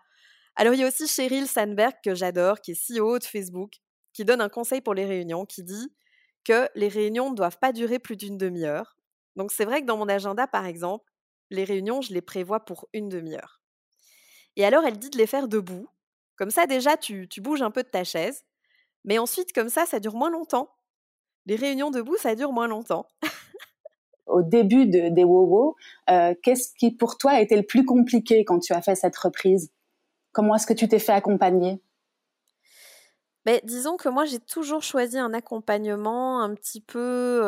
[0.56, 3.74] Alors, il y a aussi Cheryl Sandberg, que j'adore, qui est CEO de Facebook,
[4.14, 5.94] qui donne un conseil pour les réunions, qui dit
[6.46, 8.96] que les réunions ne doivent pas durer plus d'une demi-heure.
[9.36, 11.12] Donc, c'est vrai que dans mon agenda, par exemple,
[11.50, 13.62] les réunions, je les prévois pour une demi-heure.
[14.56, 15.90] Et alors, elle dit de les faire debout.
[16.38, 18.46] Comme ça, déjà, tu bouges un peu de ta chaise.
[19.06, 20.70] Mais ensuite, comme ça, ça dure moins longtemps.
[21.46, 23.08] Les réunions debout, ça dure moins longtemps.
[24.26, 25.76] Au début de, des WoWo,
[26.10, 29.16] euh, qu'est-ce qui pour toi a été le plus compliqué quand tu as fait cette
[29.16, 29.72] reprise?
[30.32, 31.82] Comment est-ce que tu t'es fait accompagner?
[33.46, 37.42] Ben, disons que moi j'ai toujours choisi un accompagnement un petit peu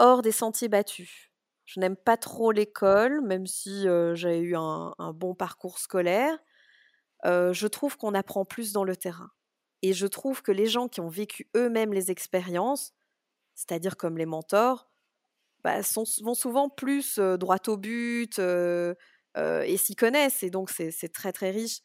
[0.00, 1.30] hors des sentiers battus.
[1.64, 6.36] Je n'aime pas trop l'école, même si j'ai eu un, bon parcours scolaire.
[7.24, 9.30] je trouve qu'on apprend plus dans le terrain.
[9.84, 12.94] Et je trouve que les gens qui ont vécu eux-mêmes les expériences,
[13.54, 14.88] c'est-à-dire comme les mentors,
[15.62, 15.80] bah,
[16.22, 20.42] vont souvent plus droit au but et s'y connaissent.
[20.42, 21.80] Et donc, c'est très, très riche.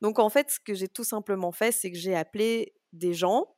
[0.00, 3.54] Donc, en fait, ce que j'ai tout simplement fait, c'est que j'ai appelé des gens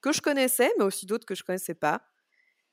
[0.00, 2.02] que je connaissais, mais aussi d'autres que je ne connaissais pas.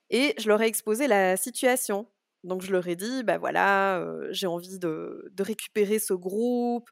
[0.09, 2.09] Et je leur ai exposé la situation.
[2.43, 6.89] Donc, je leur ai dit, bah voilà, j'ai envie de, récupérer ce groupe.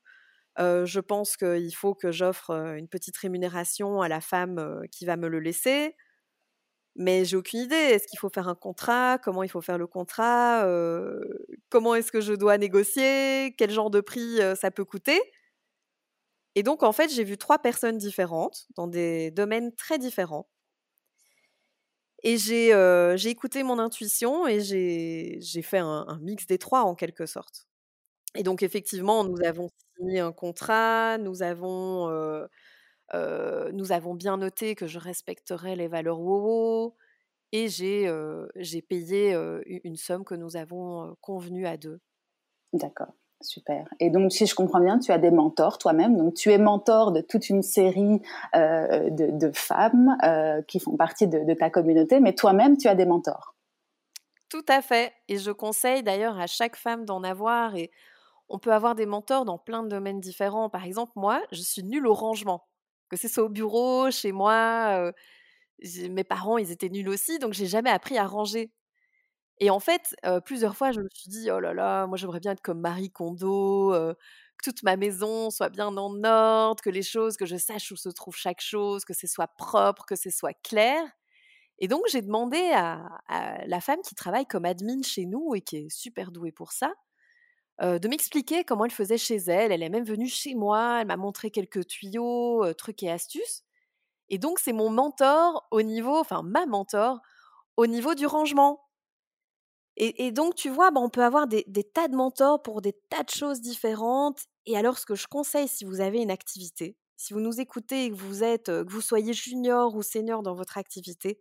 [0.57, 5.27] Je pense qu'il faut que j'offre une petite rémunération à la femme qui va me
[5.27, 5.95] le laisser
[6.95, 7.75] mais j'ai aucune idée.
[7.75, 9.17] Est-ce qu'il faut faire un contrat?
[9.19, 10.65] Comment il faut faire le contrat?
[11.69, 13.53] Comment est-ce que je dois négocier?
[13.57, 15.19] Quel genre de prix ça peut coûter?
[16.55, 20.47] Et donc, en fait, j'ai vu trois personnes différentes dans des domaines très différents.
[22.23, 27.25] Et j'ai écouté mon intuition et j'ai fait un, un, mix des trois en quelque
[27.25, 27.67] sorte.
[28.35, 32.09] Et donc, effectivement, nous avons signé un contrat, nous avons
[33.13, 36.95] nous avons bien noté que je respecterais les valeurs WoWo
[37.51, 38.11] et j'ai
[38.55, 39.33] j'ai payé
[39.83, 41.99] une somme que nous avons convenue à deux.
[42.73, 43.87] D'accord, super.
[44.01, 46.17] Et donc, si je comprends bien, tu as des mentors toi-même.
[46.17, 48.21] Donc, tu es mentor de toute une série
[48.53, 50.17] de, de, femmes
[50.67, 53.55] qui font partie de, de ta communauté, mais toi-même, tu as des mentors.
[54.49, 55.13] Tout à fait.
[55.27, 57.75] Et je conseille d'ailleurs à chaque femme d'en avoir.
[57.75, 57.91] Et
[58.49, 60.69] on peut avoir des mentors dans plein de domaines différents.
[60.69, 62.67] Par exemple, moi, je suis nulle au rangement
[63.09, 65.11] que ce soit au bureau, chez moi.
[66.09, 68.71] mes parents, ils étaient nuls aussi, donc j'ai jamais appris à ranger.
[69.59, 72.51] Et en fait, plusieurs fois, je me suis dit, oh là là, moi j'aimerais bien
[72.53, 77.37] être comme Marie Kondo, que toute ma maison soit bien en ordre, que les choses,
[77.37, 80.53] que je sache où se trouve chaque chose, que ce soit propre, que ce soit
[80.63, 81.01] clair.
[81.79, 85.61] Et donc j'ai demandé à, à, la femme qui travaille comme admin chez nous et
[85.61, 86.93] qui est super douée pour ça,
[87.81, 89.71] de m'expliquer comment elle faisait chez elle.
[89.71, 93.63] Elle est même venue chez moi, elle m'a montré quelques tuyaux, trucs et astuces.
[94.29, 97.19] Et donc, c'est mon mentor au niveau, enfin, ma mentor
[97.77, 98.81] au niveau du rangement.
[99.97, 103.23] Et, donc, tu vois, bah, on peut avoir des, tas de mentors pour des tas
[103.23, 104.41] de choses différentes.
[104.65, 108.05] Et alors, ce que je conseille, si vous avez une activité, si vous nous écoutez
[108.05, 111.39] et que vous êtes, que vous soyez junior ou senior dans votre activité,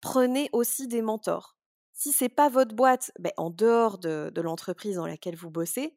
[0.00, 1.55] prenez aussi des mentors.
[1.96, 5.96] Si c'est pas votre boîte, ben, en dehors de, l'entreprise dans laquelle vous bossez,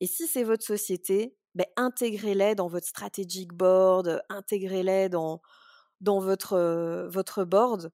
[0.00, 5.42] et si c'est votre société, ben, intégrez-les dans votre strategic board, intégrez-les dans,
[6.00, 7.92] dans votre, votre board.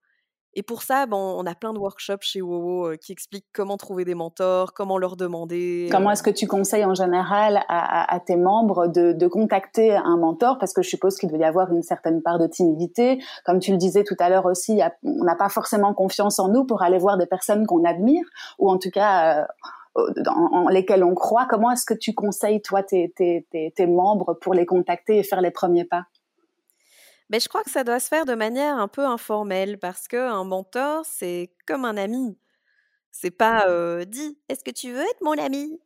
[0.54, 4.04] Et pour ça, bon, on a plein de workshops chez WoWo qui expliquent comment trouver
[4.04, 5.88] des mentors, comment leur demander.
[5.90, 10.58] Comment est-ce que tu conseilles en général à, tes membres de, contacter un mentor?
[10.58, 13.22] Parce que je suppose qu'il doit y avoir une certaine part de timidité.
[13.46, 16.64] Comme tu le disais tout à l'heure aussi, on n'a pas forcément confiance en nous
[16.64, 18.24] pour aller voir des personnes qu'on admire,
[18.58, 19.46] ou en tout cas
[19.94, 21.46] en, lesquelles on croit.
[21.48, 25.50] Comment est-ce que tu conseilles, toi, tes, tes membres pour les contacter et faire les
[25.50, 26.04] premiers pas?
[27.32, 30.44] Mais je crois que ça doit se faire de manière un peu informelle parce qu'un
[30.44, 32.38] mentor, c'est comme un ami.
[33.12, 35.80] C'est pas euh, dit est-ce que tu veux être mon ami?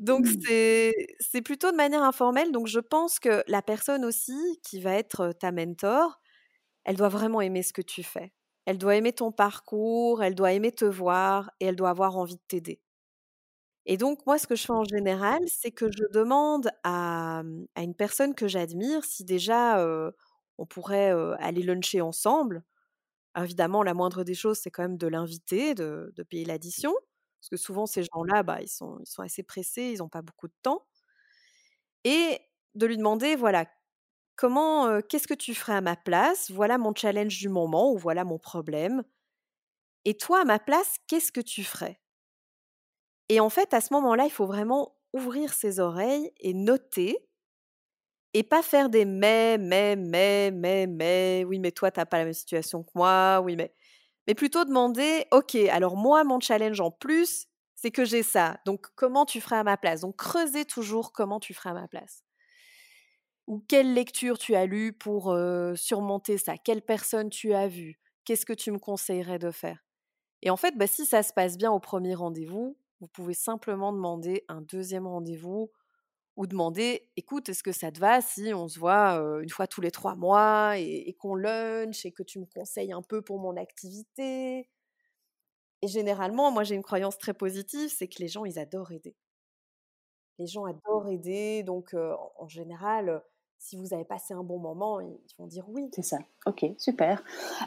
[0.00, 2.52] Donc c'est plutôt de manière informelle.
[2.52, 6.20] Donc je pense que la personne aussi qui va être ta mentor,
[6.84, 8.32] elle doit vraiment aimer ce que tu fais.
[8.66, 12.36] Elle doit aimer ton parcours, elle doit aimer te voir et elle doit avoir envie
[12.36, 12.80] de t'aider.
[13.86, 17.66] Et donc, moi, ce que je fais en général, c'est que je demande à, mmh,
[17.76, 19.84] une personne que j'admire si déjà
[20.58, 22.62] on pourrait aller luncher ensemble.
[23.36, 26.94] évidemment, la moindre des choses, c'est quand même de l'inviter, de, payer l'addition.
[27.40, 30.54] Parce que souvent, ces gens-là, bah, ils, sont, assez pressés, ils n'ont pas beaucoup de
[30.62, 30.86] temps.
[32.04, 32.40] Et
[32.74, 33.66] de lui demander, voilà,
[34.36, 36.50] comment, qu'est-ce que tu ferais à ma place?
[36.50, 39.04] Voilà mon challenge du moment ou voilà mon problème.
[40.04, 42.01] Et toi, à ma place, qu'est-ce que tu ferais?
[43.34, 47.28] Et en fait, à ce moment-là, il faut vraiment ouvrir ses oreilles et noter
[48.34, 52.18] et pas faire des mais, mais, mais, mais, mais, oui, mais toi, tu n'as pas
[52.18, 53.74] la même situation que moi, oui, mais.
[54.28, 58.58] Mais plutôt demander, OK, alors moi, mon challenge en plus, c'est que j'ai ça.
[58.66, 60.02] Donc, comment tu ferais à ma place?
[60.02, 62.22] Donc, creuser toujours comment tu ferais à ma place.
[63.46, 65.36] Ou quelle lecture tu as lue pour
[65.76, 66.56] surmonter ça?
[66.56, 67.98] Quelle personne tu as vue?
[68.24, 69.84] Qu'est-ce que tu me conseillerais de faire?
[70.42, 73.92] Et en fait, bah, si ça se passe bien au premier rendez-vous, vous pouvez simplement
[73.92, 75.72] demander un deuxième rendez-vous
[76.36, 79.80] ou demander, écoute, est-ce que ça te va si on se voit une fois tous
[79.82, 83.56] les trois mois et, qu'on lunch et que tu me conseilles un peu pour mon
[83.56, 84.68] activité?
[85.82, 89.14] Et généralement, moi j'ai une croyance très positive, c'est que les gens, ils adorent aider.
[90.38, 93.22] Les gens adorent aider, donc en général,
[93.62, 95.88] si vous avez passé un bon moment, ils vont dire oui.
[95.94, 96.18] C'est ça.
[96.46, 97.22] Ok, super.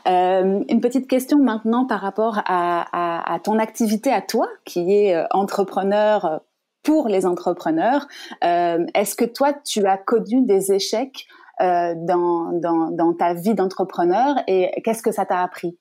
[0.08, 5.26] Euh, une petite question maintenant par rapport à, ton activité à toi, qui est euh,
[5.32, 6.38] entrepreneur euh,
[6.84, 8.08] pour les entrepreneurs.
[8.42, 11.28] Est-ce que toi, tu as connu des échecs
[11.60, 15.80] dans, dans, ta vie d'entrepreneur et qu'est-ce que ça t'a appris?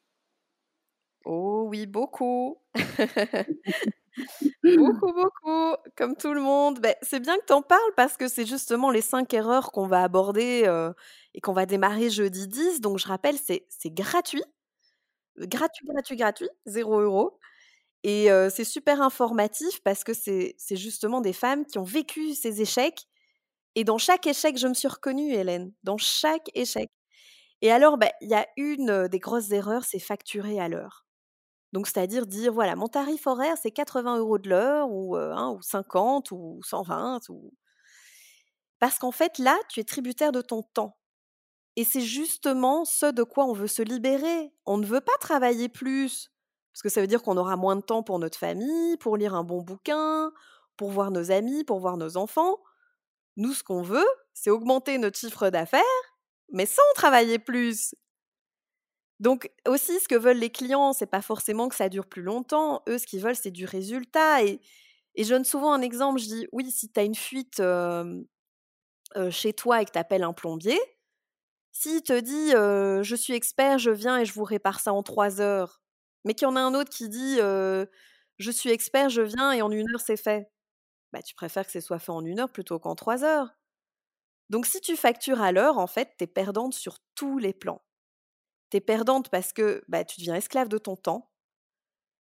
[1.27, 2.57] Oh oui, beaucoup.
[4.77, 6.81] beaucoup, beaucoup, comme tout le monde.
[6.81, 9.87] Ben, c'est bien que tu en parles parce que c'est justement les cinq erreurs qu'on
[9.87, 10.65] va aborder
[11.35, 12.81] et qu'on va démarrer jeudi 10.
[12.81, 14.43] Donc, je rappelle, c'est gratuit.
[15.39, 17.39] Gratuit, gratuit, gratuit, 0 euros.
[18.05, 23.07] Et c'est super informatif parce que c'est justement des femmes qui ont vécu ces échecs.
[23.77, 25.73] Et dans chaque échec, je me suis reconnue, Hélène.
[25.85, 26.91] Dans chaque échec.
[27.63, 31.04] Et alors, bah, il y a une des grosses erreurs, c'est facturer à l'heure.
[31.75, 35.61] Donc, c'est-à-dire dire, voilà, mon tarif horaire, c'est 80 euros de l'heure, ou, hein, ou
[35.61, 37.29] 50, ou 120.
[37.31, 37.53] Ou...
[38.79, 40.97] Parce qu'en fait, là, tu es tributaire de ton temps.
[41.75, 44.53] Et c'est justement ce de quoi on veut se libérer.
[44.67, 46.31] On ne veut pas travailler plus,
[46.73, 49.35] parce que ça veut dire qu'on aura moins de temps pour notre famille, pour lire
[49.35, 50.31] un bon bouquin,
[50.77, 52.57] pour voir nos amis, pour voir nos enfants.
[53.37, 55.83] Nous, ce qu'on veut, c'est augmenter notre chiffre d'affaires,
[56.53, 57.97] mais sans travailler plus.
[59.21, 62.83] Donc aussi, ce que veulent les clients, c'est pas forcément que ça dure plus longtemps.
[62.89, 64.43] Eux, ce qu'ils veulent, c'est du résultat.
[64.45, 64.61] Et,
[65.17, 66.19] je donne souvent un exemple.
[66.21, 67.63] Je dis, oui, si tu as une fuite
[69.31, 70.79] chez toi et que tu appelles un plombier,
[71.73, 75.41] s'il te dit, je suis expert, je viens et je vous répare ça en trois
[75.41, 75.81] heures,
[76.25, 77.39] mais qu'il y en a un autre qui dit
[78.39, 80.51] je suis expert, je viens et en une heure c'est fait.
[81.13, 83.51] Bah, tu préfères que ce soit fait en une heure plutôt qu'en trois heures.
[84.51, 87.83] Donc si tu factures à l'heure, en fait, tu es perdante sur tous les plans.
[88.81, 91.31] Perdante parce que bah, tu deviens esclave de ton temps.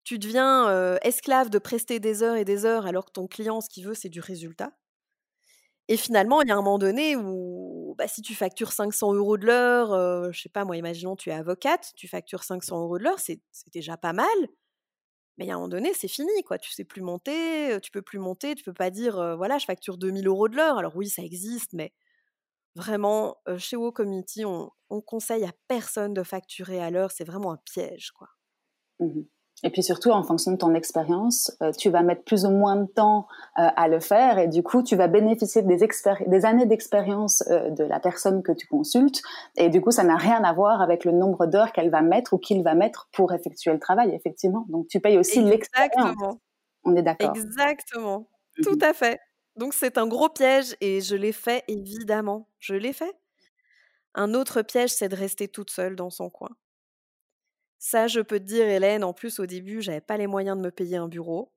[0.02, 3.68] Tu deviens esclave de prester des heures et des heures alors que ton client, ce
[3.68, 4.72] qu'il veut, c'est du résultat.
[5.88, 9.38] Et finalement, il y a un moment donné où, bah, si tu factures 500 euros
[9.38, 9.94] de l'heure,
[10.26, 13.18] je je sais pas, moi, imaginons, tu es avocate, tu factures 500 euros de l'heure,
[13.18, 13.40] c'est
[13.72, 14.26] déjà pas mal.
[15.38, 16.58] Mais il y a un moment donné, c'est fini, quoi.
[16.58, 19.96] Tu sais plus monter, tu peux plus monter, tu peux pas dire, voilà, je facture
[19.98, 20.78] 2000 euros de l'heure.
[20.78, 21.92] Alors oui, ça existe, mais
[22.74, 27.10] vraiment, chez WoCommunity, Community, on, on conseille à personne de facturer à l'heure.
[27.10, 28.28] C'est vraiment un piège, quoi.
[29.00, 29.22] Mmh
[29.64, 32.76] et puis surtout, en fonction de ton expérience, euh, tu vas mettre plus ou moins
[32.76, 33.26] de temps
[33.58, 35.78] euh, à le faire et du coup, tu vas bénéficier des,
[36.26, 39.20] des années d'expérience euh, de la personne que tu consultes.
[39.56, 42.34] Et du coup, ça n'a rien à voir avec le nombre d'heures qu'elle va mettre
[42.34, 44.64] ou qu'il va mettre pour effectuer le travail, effectivement.
[44.68, 46.14] Donc, tu payes aussi l'expérience.
[46.84, 47.32] On est d'accord.
[47.34, 48.28] Exactement.
[48.58, 49.18] Mmh Tout à fait.
[49.58, 52.48] Donc, c'est un gros piège et je l'ai fait, évidemment.
[52.60, 53.14] Je l'ai fait.
[54.14, 56.50] Un autre piège, c'est de rester toute seule dans son coin.
[57.78, 60.62] Ça, je peux te dire, Hélène, en plus, au début, j'avais pas les moyens de
[60.62, 61.52] me payer un bureau.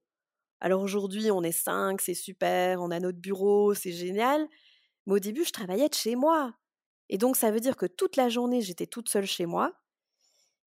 [0.61, 4.47] Alors aujourd'hui, on est cinq, c'est super, on a notre bureau, c'est génial.
[5.07, 6.53] Mais au début, je travaillais de chez moi.
[7.09, 9.80] Et donc, ça veut dire que toute la journée, j'étais toute seule chez moi.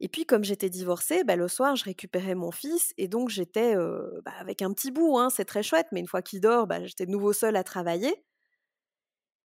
[0.00, 2.92] Et puis, comme j'étais divorcée, bah, le soir, je récupérais mon fils.
[2.98, 5.86] Et donc, j'étais bah, avec un petit bout, hein, c'est très chouette.
[5.92, 8.14] Mais une fois qu'il dort, bah, j'étais de nouveau seule à travailler.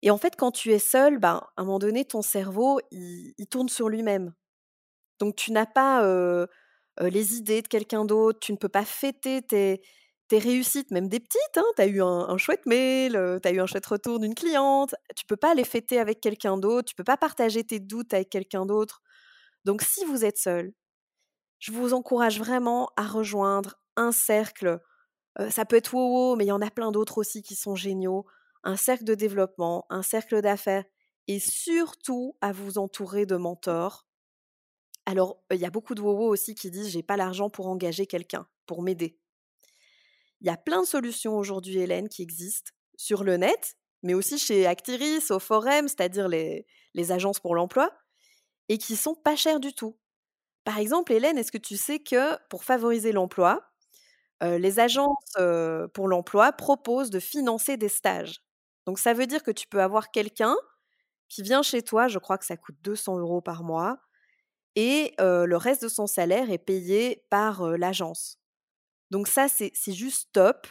[0.02, 3.68] Et en fait, quand tu es seule, à un moment donné, ton cerveau, il tourne
[3.68, 4.32] sur lui-même.
[5.18, 6.02] Donc tu n'as pas
[7.00, 9.80] les idées de quelqu'un d'autre, tu ne peux pas fêter tes,
[10.30, 11.56] réussites, même des petites.
[11.56, 11.64] Hein.
[11.76, 14.94] Tu as eu un, chouette mail, tu as eu un chouette retour d'une cliente.
[15.16, 18.30] Tu peux pas les fêter avec quelqu'un d'autre, tu peux pas partager tes doutes avec
[18.30, 19.02] quelqu'un d'autre.
[19.68, 20.72] Donc si vous êtes seul,
[21.58, 24.80] je vous encourage vraiment à rejoindre un cercle.
[25.50, 28.24] ça peut être WoWo, mais il y en a plein d'autres aussi qui sont géniaux.
[28.64, 30.86] Un cercle de développement, un cercle d'affaires
[31.26, 34.08] et surtout à vous entourer de mentors
[35.04, 38.06] alors, il y a beaucoup de wowo aussi qui disent j'ai pas l'argent pour engager
[38.06, 39.18] quelqu'un, pour m'aider.
[40.42, 44.38] Il y a plein de solutions aujourd'hui, Hélène, qui existent sur le net, mais aussi
[44.38, 46.66] chez Actiris, au Forum, c'est-à-dire les,
[47.10, 47.90] agences pour l'emploi,
[48.68, 49.96] et qui sont pas chères du tout.
[50.64, 53.70] Par exemple, Hélène, est-ce que tu sais que pour favoriser l'emploi,
[54.42, 55.36] les agences
[55.94, 58.42] pour l'emploi proposent de financer des stages?
[58.86, 60.56] Donc, ça veut dire que tu peux avoir quelqu'un
[61.28, 63.98] qui vient chez toi, je crois que ça coûte 200 euros par mois,
[64.76, 68.38] et le reste de son salaire est payé par l'agence.
[69.10, 70.66] Donc ça, c'est juste top.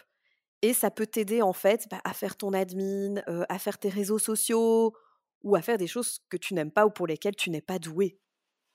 [0.64, 4.20] Et ça peut t'aider en fait bah, à faire ton admin, à faire tes réseaux
[4.20, 4.96] sociaux
[5.44, 7.80] ou à faire des choses que tu n'aimes pas ou pour lesquelles tu n'es pas
[7.80, 8.18] doué.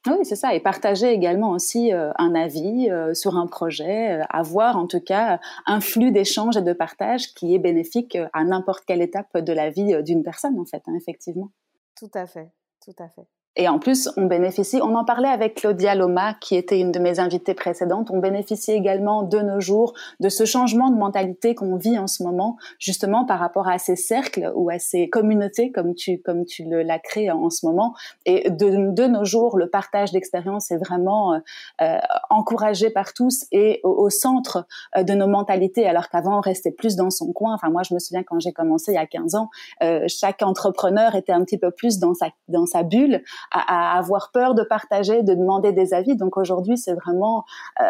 [0.06, 0.52] Oui, c'est ça.
[0.54, 6.10] Et partager également aussi un avis sur un projet, avoir en tout cas un flux
[6.10, 10.24] d'échange et de partage qui est bénéfique à n'importe quelle étape de la vie d'une
[10.24, 11.52] personne, en fait, hein, effectivement.
[11.96, 12.50] Tout à fait,
[12.84, 13.28] tout à fait.
[13.56, 16.98] Et en plus, on bénéficie, on en parlait avec Claudia Loma, qui était une de
[16.98, 21.76] mes invitées précédentes, on bénéficie également de nos jours de ce changement de mentalité qu'on
[21.76, 25.94] vit en ce moment, justement par rapport à ces cercles ou à ces communautés, comme
[25.94, 27.94] tu, comme tu l'as créé en ce moment.
[28.24, 31.34] Et de, de nos jours, le partage d'expérience est vraiment
[31.80, 31.98] euh,
[32.30, 36.96] encouragé par tous et au, centre euh, de nos mentalités, alors qu'avant, on restait plus
[36.96, 37.54] dans son coin.
[37.54, 39.50] Enfin, moi, je me souviens quand j'ai commencé il y a 15 ans,
[39.82, 44.30] euh, chaque entrepreneur était un petit peu plus dans sa, dans sa bulle à, avoir
[44.32, 46.16] peur de partager, de demander des avis.
[46.16, 47.44] Donc aujourd'hui, c'est vraiment
[47.80, 47.84] euh,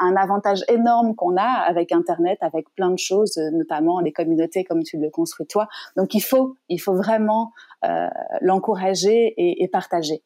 [0.00, 4.82] un avantage énorme qu'on a avec Internet, avec plein de choses, notamment les communautés comme
[4.82, 5.68] tu le construis toi.
[5.96, 7.52] Donc il faut, il faut vraiment
[7.84, 8.08] euh,
[8.40, 10.22] l'encourager et, partager.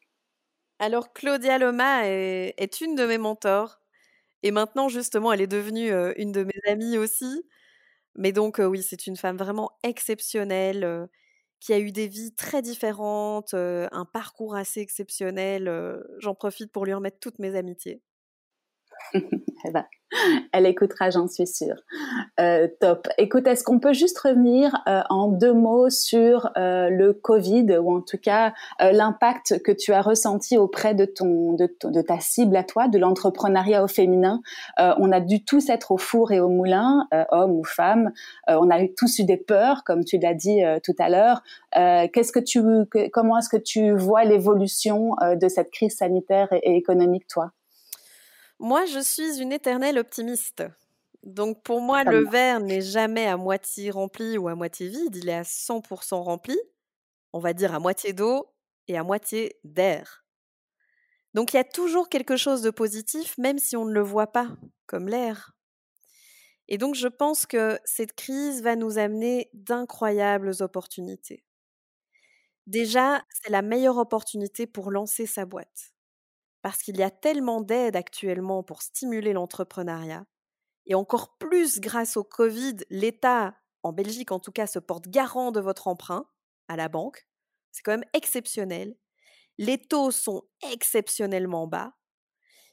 [0.79, 3.79] Alors Claudia Loma est, une de mes mentors
[4.43, 7.43] et maintenant justement elle est devenue euh, une de mes amies aussi.
[8.15, 11.09] Mais donc oui, c'est une femme vraiment exceptionnelle
[11.59, 15.71] qui a eu des vies très différentes, un parcours assez exceptionnel.
[16.19, 18.01] J'en profite pour lui remettre toutes mes amitiés.
[19.65, 19.83] Eh ben,
[20.51, 21.75] elle écoutera, j'en suis sûre.
[22.39, 23.07] Euh, top.
[23.17, 27.97] Écoute, est-ce qu'on peut juste revenir euh, en deux mots sur euh, le Covid ou
[27.97, 32.55] en tout cas l'impact que tu as ressenti auprès de ton de, de ta cible
[32.55, 34.41] à toi, de l'entrepreneuriat au féminin?
[34.77, 38.11] on a dû tous être au four et au moulin, hommes ou femmes.
[38.47, 41.41] on a tous eu des peurs, comme tu l'as dit tout à l'heure.
[41.73, 42.61] Qu'est-ce que tu,
[43.11, 47.51] comment est-ce que tu vois l'évolution de cette crise sanitaire et économique, toi?
[48.59, 50.63] Moi, je suis une éternelle optimiste.
[51.23, 55.29] Donc pour moi, le verre n'est jamais à moitié rempli ou à moitié vide, il
[55.29, 56.57] est à 100% rempli,
[57.33, 58.53] on va dire à moitié d'eau
[58.87, 60.25] et à moitié d'air.
[61.33, 64.31] Donc il y a toujours quelque chose de positif, même si on ne le voit
[64.31, 64.49] pas,
[64.87, 65.53] comme l'air.
[66.67, 71.43] Et donc je pense que cette crise va nous amener d'incroyables opportunités.
[72.65, 75.93] Déjà, c'est la meilleure opportunité pour lancer sa boîte
[76.61, 80.25] parce qu'il y a tellement d'aides actuellement pour stimuler l'entrepreneuriat.
[80.85, 85.51] Et encore plus grâce au Covid, l'État, en Belgique en tout cas, se porte garant
[85.51, 86.25] de votre emprunt
[86.67, 87.27] à la banque.
[87.71, 88.95] C'est quand même exceptionnel.
[89.57, 91.93] Les taux sont exceptionnellement bas.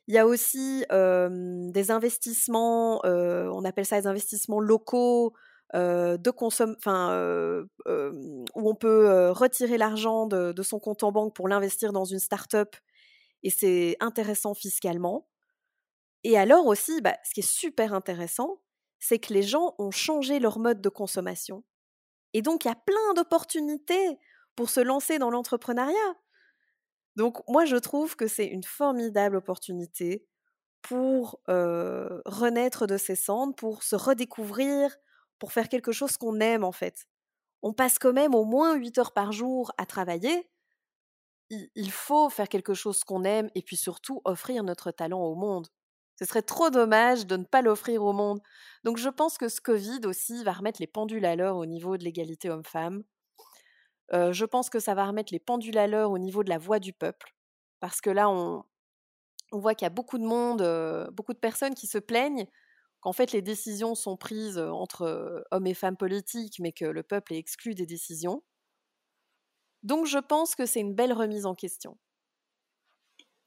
[0.08, 5.34] Il y a aussi des investissements, on appelle ça des investissements locaux,
[5.74, 11.92] de consomme, où on peut retirer l'argent de, de, son compte en banque pour l'investir
[11.92, 12.76] dans une start-up
[13.42, 15.28] et c'est intéressant fiscalement.
[16.24, 18.62] Et alors aussi, bah, ce qui est super intéressant,
[18.98, 21.64] c'est que les gens ont changé leur mode de consommation.
[22.32, 24.18] Et donc, il y a plein d'opportunités
[24.56, 26.16] pour se lancer dans l'entrepreneuriat.
[27.14, 30.26] Donc, moi, je trouve que c'est une formidable opportunité
[30.82, 34.96] pour renaître de ses cendres, pour se redécouvrir,
[35.38, 37.06] pour faire quelque chose qu'on aime en fait.
[37.62, 40.50] On passe quand même au moins 8 heures par jour à travailler
[41.50, 45.68] il faut faire quelque chose qu'on aime et puis surtout offrir notre talent au monde.
[46.18, 48.40] Ce serait trop dommage de ne pas l'offrir au monde.
[48.84, 51.96] Donc je pense que ce Covid aussi va remettre les pendules à l'heure au niveau
[51.96, 53.02] de l'égalité homme-femme.
[54.12, 56.78] je pense que ça va remettre les pendules à l'heure au niveau de la voix
[56.78, 57.34] du peuple.
[57.80, 58.64] Parce que là, on,
[59.52, 60.62] voit qu'il y a beaucoup de monde,
[61.12, 62.46] beaucoup de personnes qui se plaignent
[63.00, 67.34] qu'en fait les décisions sont prises entre hommes et femmes politiques, mais que le peuple
[67.34, 68.42] est exclu des décisions.
[69.86, 71.96] Donc je pense que c'est une belle remise en question.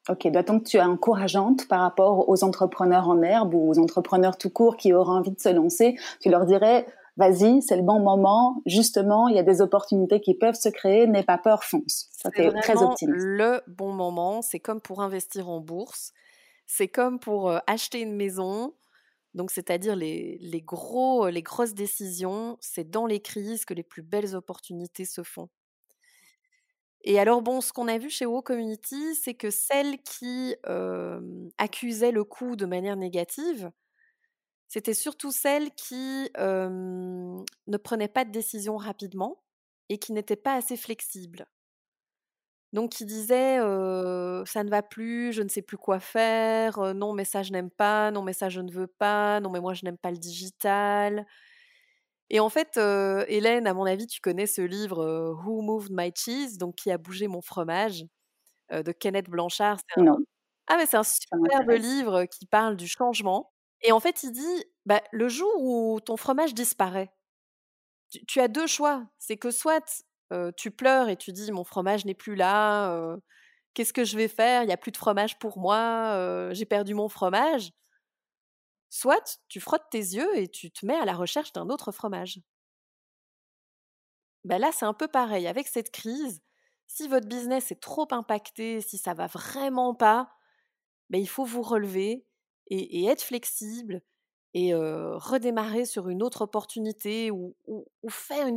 [0.07, 4.49] Ok, donc tu es encourageante par rapport aux entrepreneurs en herbe ou aux entrepreneurs tout
[4.49, 5.97] court qui auraient envie de se lancer.
[6.21, 6.87] Tu leur dirais,
[7.17, 8.61] vas-y, c'est le bon moment.
[8.65, 11.07] Justement, il y a des opportunités qui peuvent se créer.
[11.07, 12.07] N'aie pas peur, fonce.
[12.11, 13.19] Ça c'est très optimiste.
[13.19, 16.13] Le bon moment, c'est comme pour investir en bourse,
[16.65, 18.73] c'est comme pour euh, acheter une maison.
[19.33, 24.03] Donc, c'est-à-dire les, les, gros, les grosses décisions, c'est dans les crises que les plus
[24.03, 25.49] belles opportunités se font.
[27.03, 30.55] Et alors, bon, ce qu'on a vu chez WoW Community, c'est que celles qui
[31.57, 33.71] accusaient le coup de manière négative,
[34.67, 39.43] c'était surtout celles qui ne prenaient pas de décision rapidement
[39.89, 41.47] et qui n'étaient pas assez flexibles.
[42.73, 43.57] Donc, qui disaient
[44.45, 47.71] ça ne va plus, je ne sais plus quoi faire, non, mais ça je n'aime
[47.71, 50.17] pas, non, mais ça je ne veux pas, non, mais moi je n'aime pas le
[50.17, 51.25] digital.
[52.29, 52.77] Et en fait,
[53.27, 56.97] Hélène, à mon avis, tu connais ce livre Who Moved My Cheese, donc qui a
[56.97, 58.05] bougé mon fromage,
[58.71, 59.79] de Kenneth Blanchard.
[59.97, 60.17] Non.
[60.67, 63.51] Ah, mais c'est un superbe livre qui parle du changement.
[63.81, 67.11] Et en fait, il dit bah, le jour où ton fromage disparaît,
[68.27, 69.05] tu, as deux choix.
[69.17, 70.03] C'est que soit
[70.55, 73.17] tu pleures et tu dis mon fromage n'est plus là,
[73.73, 74.63] qu'est-ce que je vais faire?
[74.63, 77.71] Il n'y a plus de fromage pour moi, j'ai perdu mon fromage.
[78.89, 82.41] Soit tu frottes tes yeux et tu te mets à la recherche d'un autre fromage.
[84.45, 85.47] Ben là, c'est un peu pareil.
[85.47, 86.41] Avec cette crise,
[86.87, 90.31] si votre business est trop impacté, si ça va vraiment pas,
[91.09, 92.25] ben il faut vous relever
[92.67, 94.01] et, être flexible
[94.53, 97.55] et redémarrer sur une autre opportunité ou,
[98.09, 98.47] faire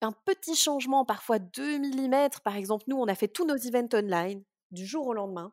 [0.00, 2.30] un petit changement, parfois 2 mm.
[2.44, 5.52] Par exemple, nous, on a fait tous nos events online du jour au lendemain.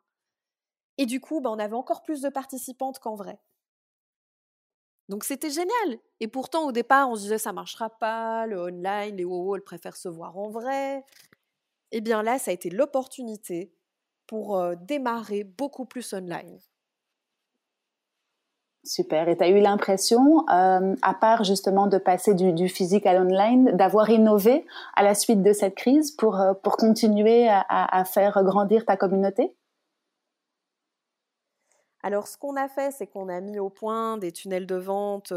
[0.98, 3.40] Et du coup, ben, on avait encore plus de participantes qu'en vrai.
[5.10, 6.00] Donc c'était génial.
[6.20, 9.64] Et pourtant, au départ, on se disait ça marchera pas, le online, les WoW, elles
[9.64, 11.04] préfèrent se voir en vrai.
[11.92, 13.74] eh bien là, ça a été l'opportunité
[14.28, 16.60] pour démarrer beaucoup plus online.
[18.86, 19.28] Super.
[19.28, 24.10] Et tu as eu l'impression, à part justement de passer du, physique à l'online, d'avoir
[24.10, 29.54] innové à la suite de cette crise pour, pour continuer à, faire grandir ta communauté?
[32.02, 35.34] Alors, ce qu'on a fait, c'est qu'on a mis au point des tunnels de vente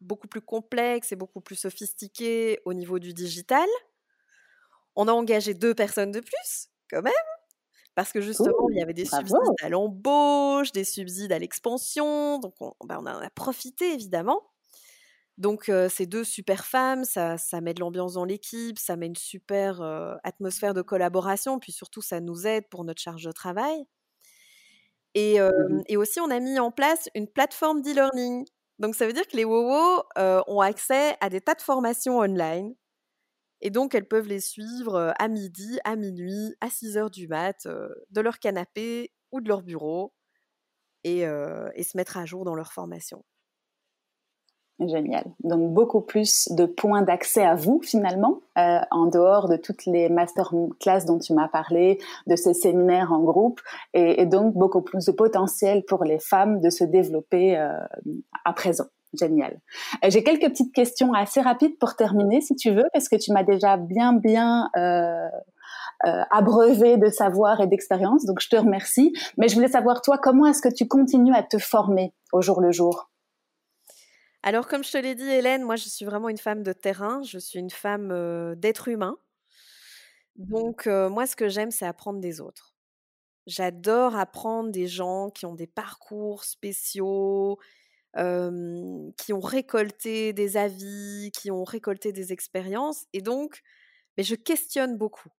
[0.00, 3.68] beaucoup plus complexes et beaucoup plus sophistiqués au niveau du digital.
[4.96, 7.12] On a engagé deux personnes de plus, quand même,
[7.94, 12.38] parce que justement, il y avait des subsides à l'embauche, des subsides à l'expansion.
[12.38, 14.42] Donc, on, ben, en a profité, évidemment.
[15.36, 19.82] Donc, ces deux super femmes, ça, met de l'ambiance dans l'équipe, ça met une super
[20.24, 23.86] atmosphère de collaboration, puis surtout, ça nous aide pour notre charge de travail.
[25.18, 28.46] Et, mmh et aussi, on a mis en place une plateforme d'e-learning.
[28.78, 30.04] Donc, ça veut dire que les WoWo
[30.46, 32.74] ont accès à des tas de formations online
[33.60, 37.66] et donc, elles peuvent les suivre à midi, à minuit, à 6 heures du mat,
[37.66, 40.14] de leur canapé ou de leur bureau,
[41.04, 43.24] et, se mettre à jour dans leur formation.
[44.80, 45.24] Génial.
[45.42, 51.04] Donc beaucoup plus de points d'accès à vous finalement, en dehors de toutes les masterclass
[51.04, 51.98] dont tu m'as parlé,
[52.28, 53.60] de ces séminaires en groupe,
[53.92, 58.86] et, donc beaucoup plus de potentiel pour les femmes de se développer à présent.
[59.14, 59.58] Génial.
[60.04, 63.32] Euh, j'ai quelques petites questions assez rapides pour terminer, si tu veux, parce que tu
[63.32, 65.28] m'as déjà bien, bien euh,
[66.06, 69.14] euh, abreuvé de savoir et d'expérience, donc je te remercie.
[69.38, 72.60] Mais je voulais savoir, toi, comment est-ce que tu continues à te former au jour
[72.60, 73.08] le jour?
[74.42, 77.22] Alors, comme je te l'ai dit, Hélène, moi, je suis vraiment une femme de terrain,
[77.22, 79.16] je suis une femme d'être humain.
[80.36, 82.74] Donc, moi, ce que j'aime, c'est apprendre des autres.
[83.46, 87.58] J'adore apprendre des gens qui ont des parcours spéciaux,
[88.14, 93.06] qui ont récolté des avis, qui ont récolté des expériences.
[93.12, 93.62] Et donc,
[94.16, 95.30] mais je questionne beaucoup.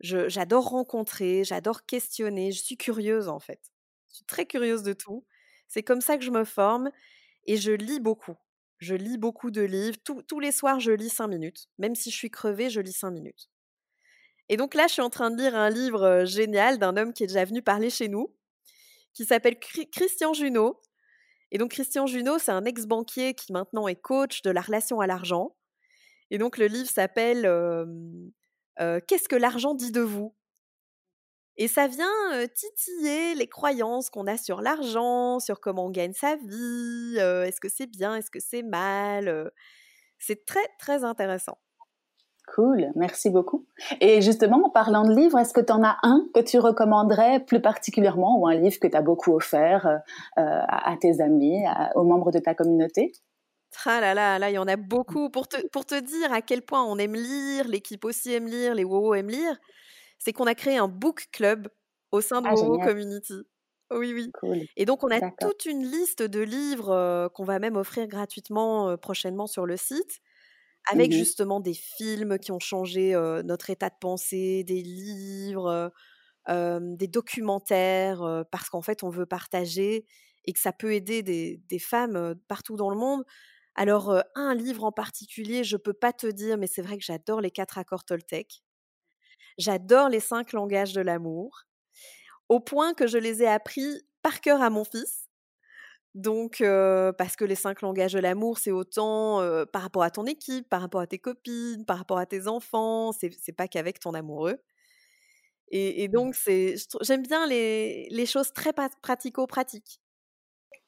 [0.00, 3.60] J'adore rencontrer, j'adore questionner, je suis curieuse en fait.
[4.10, 5.26] Je suis très curieuse de tout.
[5.66, 6.90] C'est comme ça que je me forme
[7.46, 8.36] et je lis beaucoup.
[8.78, 9.98] Je lis beaucoup de livres.
[10.04, 11.68] tous les soirs, je lis cinq minutes.
[11.78, 13.50] Même si je suis crevée, je lis cinq minutes.
[14.48, 17.24] Et donc là, je suis en train de lire un livre génial d'un homme qui
[17.24, 18.34] est déjà venu parler chez nous,
[19.14, 20.80] qui s'appelle Christian Junot,
[21.50, 25.06] et donc Christian Junot, c'est un ex-banquier qui maintenant est coach de la relation à
[25.06, 25.56] l'argent.
[26.30, 27.42] Et donc le livre s'appelle
[28.78, 30.34] Qu'est-ce que l'argent dit de vous?
[31.58, 32.06] Et ça vient
[32.54, 37.68] titiller les croyances qu'on a sur l'argent, sur comment on gagne sa vie, est-ce que
[37.68, 39.50] c'est bien, est-ce que c'est mal.
[40.18, 41.58] c'est très très intéressant.
[42.54, 43.66] Cool, merci beaucoup.
[44.00, 47.40] Et justement, en parlant de livres, est-ce que tu en as un que tu recommanderais
[47.40, 50.00] plus particulièrement ou un livre que tu as beaucoup offert euh,
[50.38, 51.62] à, tes amis,
[51.94, 53.12] aux membres de ta communauté?
[53.84, 55.28] Ah là là, là, il y en a beaucoup.
[55.28, 58.74] Pour te, pour te dire à quel point on aime lire, l'équipe aussi aime lire,
[58.74, 59.56] les WoW aiment lire,
[60.18, 61.68] c'est qu'on a créé un book club
[62.10, 63.42] au sein de ah, Community.
[63.90, 64.30] Oui, oui.
[64.34, 64.64] Cool.
[64.76, 68.90] Et donc, on a toute une liste de livres euh, qu'on va même offrir gratuitement
[68.90, 70.20] euh, prochainement sur le site
[70.90, 73.12] avec mmh justement des films qui ont changé
[73.44, 75.92] notre état de pensée, des livres,
[76.48, 80.06] des documentaires, parce qu'en fait, on veut partager
[80.46, 83.22] et que ça peut aider des, femmes partout dans le monde.
[83.74, 87.04] Alors, un livre en particulier, je ne peux pas te dire, mais c'est vrai que
[87.04, 88.62] j'adore les quatre accords Toltec.
[89.58, 91.64] J'adore les cinq langages de l'amour,
[92.48, 95.28] au point que je les ai appris par cœur à mon fils.
[96.14, 96.58] Donc,
[97.18, 99.40] parce que les cinq langages de l'amour, c'est autant
[99.72, 103.12] par rapport à ton équipe, par rapport à tes copines, par rapport à tes enfants,
[103.12, 104.58] c'est pas qu'avec ton amoureux.
[105.70, 106.10] Et, mmh.
[106.10, 106.34] donc,
[107.02, 108.72] j'aime bien les, les, choses très
[109.02, 110.00] pratico-pratiques.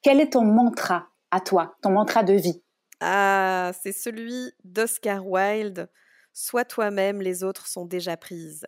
[0.01, 2.63] Quel est ton mantra à toi, ton mantra de vie?
[2.99, 5.89] Ah, c'est celui d'Oscar Wilde.
[6.33, 8.65] Sois toi-même, les autres sont déjà prises.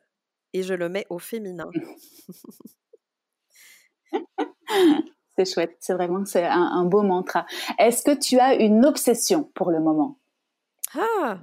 [0.54, 1.70] Et je le mets au féminin.
[5.36, 7.48] C'est chouette, c'est vraiment c'est un, beau mantra.
[7.80, 10.20] Est-ce que tu as une obsession pour le moment?
[10.94, 11.40] Ah,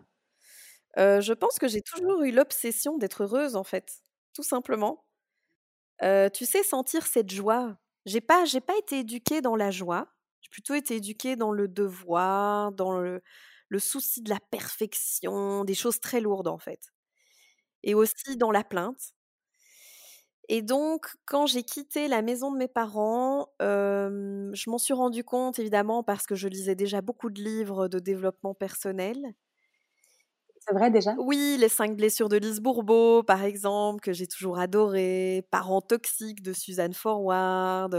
[0.99, 5.05] euh, je pense que j'ai toujours eu l'obsession d'être heureuse en fait, tout simplement.
[6.03, 7.77] Euh, tu sais, sentir cette joie.
[8.07, 10.07] J'ai pas, j'ai pas été éduquée dans la joie.
[10.41, 13.23] J'ai plutôt été éduquée dans le devoir, dans le,
[13.71, 16.93] le souci de la perfection, des choses très lourdes en fait.
[17.83, 19.15] Et aussi dans la plainte.
[20.49, 25.59] Et donc, quand j'ai quitté la maison de mes parents, je m'en suis rendu compte,
[25.59, 29.35] évidemment, parce que je lisais déjà beaucoup de livres de développement personnel.
[30.59, 31.17] C'est vrai déjà?
[31.17, 35.47] Oui, Les cinq blessures de Lise Bourbeau, par exemple, que j'ai toujours adoré.
[35.51, 37.93] Parents toxiques de Suzanne Forward.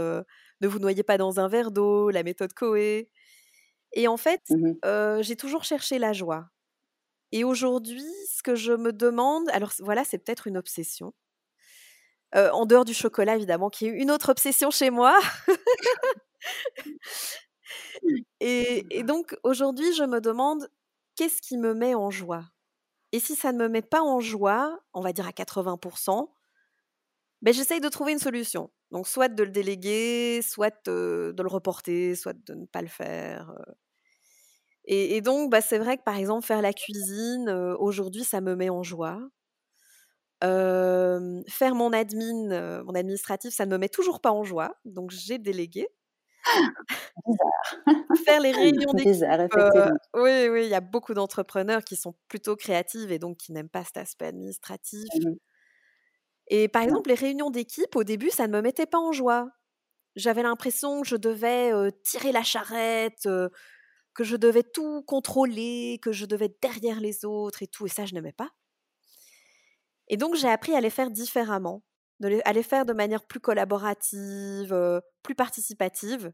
[0.60, 3.10] ne vous noyez pas dans un verre d'eau, la méthode Coé.
[3.94, 6.48] Et en fait, mmh j'ai toujours cherché la joie.
[7.32, 11.14] Et aujourd'hui, ce que je me demande, alors voilà, c'est peut-être une obsession.
[12.34, 15.18] en dehors du chocolat, évidemment, qui est une autre obsession chez moi.
[18.40, 20.68] et, donc, aujourd'hui, je me demande
[21.16, 22.44] qu'est-ce qui me met en joie?
[23.12, 26.30] Et si ça ne me met pas en joie, on va dire à 80%,
[27.42, 28.70] ben, j'essaye de trouver une solution.
[28.90, 33.52] Donc, soit de le déléguer, soit de le reporter, soit de ne pas le faire.
[34.84, 38.70] Et, donc, bah, c'est vrai que par exemple, faire la cuisine, aujourd'hui, ça me met
[38.70, 39.20] en joie.
[40.40, 44.74] faire mon admin, mon administratif, ça ne me met toujours pas en joie.
[44.84, 45.86] Donc, j'ai délégué.
[47.26, 48.16] Bizarre.
[48.24, 49.24] faire les réunions d'équipe.
[50.14, 53.68] Oui, oui, il y a beaucoup d'entrepreneurs qui sont plutôt créatifs et donc qui n'aiment
[53.68, 55.08] pas cet aspect administratif.
[55.14, 55.34] Mmh
[56.48, 59.48] et par exemple, les réunions d'équipe, au début, ça ne me mettait pas en joie.
[60.16, 61.72] J'avais l'impression que je devais
[62.04, 63.26] tirer la charrette,
[64.14, 67.88] que je devais tout contrôler, que je devais être derrière les autres et tout, et
[67.88, 68.50] ça, je n'aimais pas.
[70.08, 71.82] Et donc, j'ai appris à les faire différemment,
[72.44, 76.32] à les faire de manière plus collaborative, plus participative.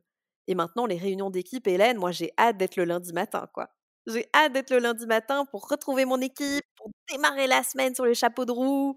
[0.48, 3.68] Et maintenant, les réunions d'équipe, Hélène, moi, j'ai hâte d'être le lundi matin, quoi.
[4.06, 8.06] J'ai hâte d'être le lundi matin pour retrouver mon équipe, pour démarrer la semaine sur
[8.06, 8.96] les chapeaux de roue,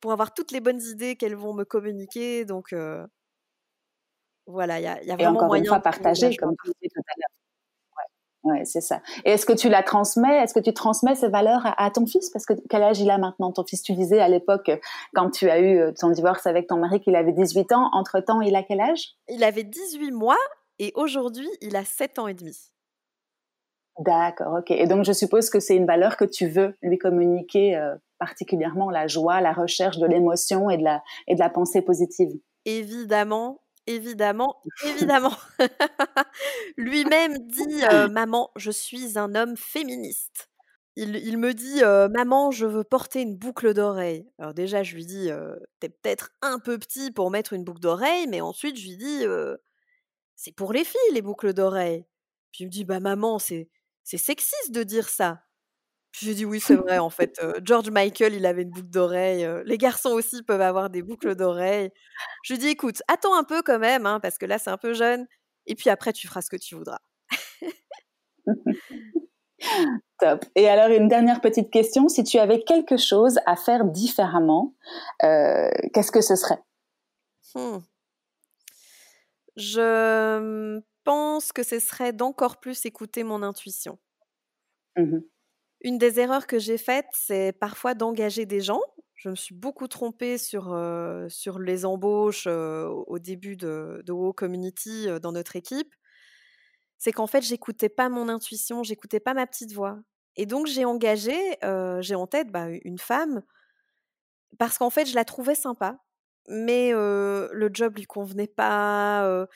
[0.00, 2.44] pour avoir toutes les bonnes idées qu'elles vont me communiquer.
[2.44, 2.72] Donc,
[4.46, 6.70] voilà, il y a, y a, vraiment et encore moyen une fois, partager, comme tu
[6.70, 7.35] disais tout à l'heure.
[8.46, 9.00] Ouais, c'est ça.
[9.24, 10.36] Et est-ce que tu la transmets?
[10.36, 12.30] Est-ce que tu transmets ces valeurs à, ton fils?
[12.30, 14.70] Parce que quel âge il a maintenant Ton fils, tu disais à l'époque,
[15.16, 17.90] quand tu as eu ton divorce avec ton mari, qu'il avait 18 ans.
[17.92, 19.16] Entre-temps, il a quel âge?
[19.28, 20.38] Il avait 18 mois
[20.78, 22.56] et aujourd'hui, il a 7 ans et demi.
[23.98, 24.70] D'accord, ok.
[24.70, 28.90] Et donc, je suppose que c'est une valeur que tu veux lui communiquer, euh, particulièrement
[28.90, 32.30] la joie, la recherche de l'émotion et, de la, et de la pensée positive.
[32.64, 35.36] Évidemment, Évidemment, évidemment.
[36.76, 40.50] Lui-même dit euh, Maman, je suis un homme féministe.
[40.98, 44.26] Il, me dit Maman, je veux porter une boucle d'oreille.
[44.38, 45.28] Alors, déjà, je lui dis
[45.78, 49.24] T'es peut-être un peu petit pour mettre une boucle d'oreille, mais ensuite, je lui dis
[50.36, 52.06] C'est pour les filles, les boucles d'oreille.
[52.50, 53.68] Puis il me dit Bah, maman, c'est
[54.04, 55.42] sexiste de dire ça.
[56.18, 57.40] J'ai dit oui, c'est vrai, en fait.
[57.62, 59.46] George Michael, il avait une boucle d'oreille.
[59.64, 61.90] les garçons aussi peuvent avoir des boucles d'oreille.
[62.42, 64.78] Je lui dis, écoute, attends un peu quand même, hein, parce que là, c'est un
[64.78, 65.26] peu jeune.
[65.66, 67.00] Et puis après, tu feras ce que tu voudras.
[70.20, 70.44] Top.
[70.54, 72.08] Et alors, une dernière petite question.
[72.08, 74.74] Si tu avais quelque chose à faire différemment,
[75.20, 76.60] qu'est-ce que ce serait?
[77.54, 77.78] Mmh.
[79.56, 83.98] Je pense que ce serait d'encore plus écouter mon intuition.
[84.96, 85.18] Mmh
[85.86, 88.80] une des erreurs que j'ai faites, c'est parfois d'engager des gens.
[89.14, 90.76] Je me suis beaucoup trompée sur,
[91.28, 95.94] sur les embauches au début de, de Community dans notre équipe.
[96.98, 100.00] C'est qu'en fait, j'écoutais pas mon intuition, j'écoutais pas ma petite voix.
[100.34, 101.36] Et donc, j'ai engagé,
[102.00, 103.42] j'ai en tête bah, une femme,
[104.58, 106.00] parce qu'en fait, je la trouvais sympa,
[106.48, 109.46] mais le job lui convenait pas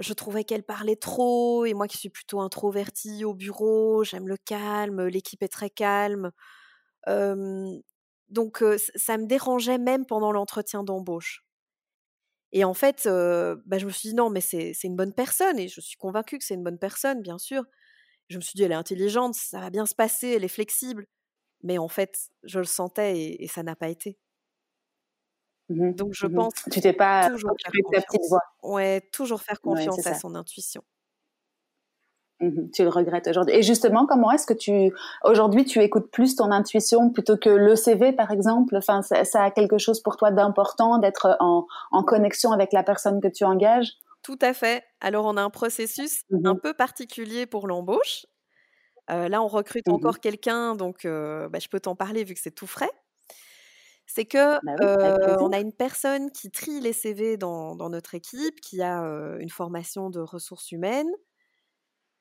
[0.00, 4.36] je trouvais qu'elle parlait trop, et moi qui suis plutôt introvertie au bureau, j'aime le
[4.38, 6.32] calme, l'équipe est très calme.
[8.30, 8.64] donc
[8.96, 11.44] ça me dérangeait même pendant l'entretien d'embauche.
[12.52, 15.68] Et en fait, bah, je me suis dit non, mais c'est une bonne personne, et
[15.68, 17.64] je suis convaincue que c'est une bonne personne, bien sûr.
[18.28, 21.06] Je me suis dit, elle est intelligente, ça va bien se passer, elle est flexible.
[21.64, 24.18] Mais en fait, je le sentais et ça n'a pas été.
[25.70, 28.42] Mmh Donc je mmh pense tu t'es pas toujours faire ta petite voix.
[28.62, 30.82] Ouais, toujours faire confiance à son intuition.
[32.40, 33.54] Mmh tu le regrettes aujourd'hui.
[33.54, 34.92] Et justement, comment est-ce que tu
[35.22, 38.76] aujourd'hui tu écoutes plus ton intuition plutôt que le CV par exemple?
[38.76, 43.20] Enfin, ça, a quelque chose pour toi d'important d'être en, en, connexion avec la personne
[43.20, 43.92] que tu engages?
[44.22, 44.82] Tout à fait.
[45.00, 48.26] Alors on a un processus un peu particulier pour l'embauche.
[49.10, 52.40] Euh, là, on recrute encore quelqu'un, donc euh, bah, je peux t'en parler vu que
[52.40, 52.90] c'est tout frais
[54.12, 58.82] c'est que bah on a une personne qui trie les CV dans, notre équipe, qui
[58.82, 58.98] a
[59.38, 61.10] une formation de ressources humaines.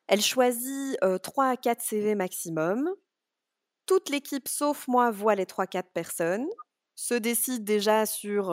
[0.08, 2.90] Elle choisit 3 à 4 CV maximum.
[3.88, 6.48] Toute l'équipe, sauf moi, voit les 3-4 personnes,
[6.96, 8.48] se décide déjà sur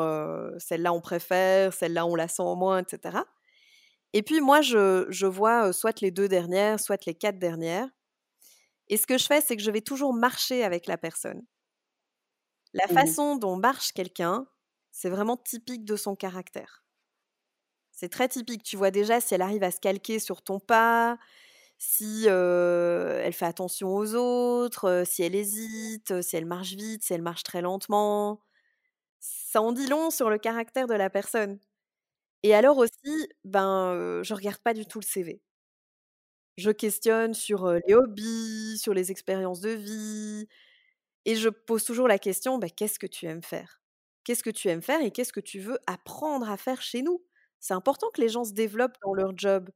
[0.59, 3.19] celle-là on préfère, celle-là on la sent en moins, etc.
[4.15, 7.89] Et puis moi, je, je vois soit les deux dernières, soit les quatre dernières.
[8.89, 11.43] Et ce que je fais, c'est que je vais toujours marcher avec la personne.
[12.75, 14.47] La mmh façon dont marche quelqu'un,
[14.93, 16.85] c'est vraiment typique de son caractère.
[17.93, 18.63] C'est très typique.
[18.63, 21.19] Tu vois déjà si elle arrive à se calquer sur ton pas,
[21.79, 27.23] si elle fait attention aux autres, si elle hésite, si elle marche vite, si elle
[27.23, 28.41] marche très lentement.
[29.21, 31.59] Ça en dit long sur le caractère de la personne.
[32.45, 35.43] Et alors aussi, ben, je regarde pas du tout le CV.
[36.57, 40.49] Je questionne sur les hobbies, sur les expériences de vie.
[41.27, 43.83] Et je pose toujours la question, bah, qu'est-ce que tu aimes faire?
[44.25, 47.23] Qu'est-ce que tu aimes faire et qu'est-ce que tu veux apprendre à faire chez nous?
[47.61, 49.71] C'est important que les gens se développent dans leur job.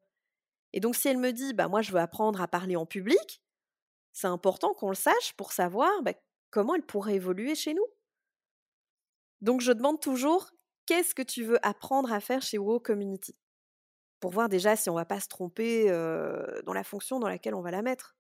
[0.73, 3.43] Et donc si elle me dit, bah, moi je veux apprendre à parler en public,
[4.13, 6.15] c'est important qu'on le sache pour savoir bah,
[6.51, 7.87] comment elle pourrait évoluer chez nous.
[9.41, 10.51] Donc je demande toujours,
[10.87, 13.37] qu'est-ce que tu veux apprendre à faire chez WoW Community?
[14.21, 15.89] Pour voir déjà si on ne va pas se tromper
[16.67, 18.17] dans la fonction dans laquelle on va la mettre.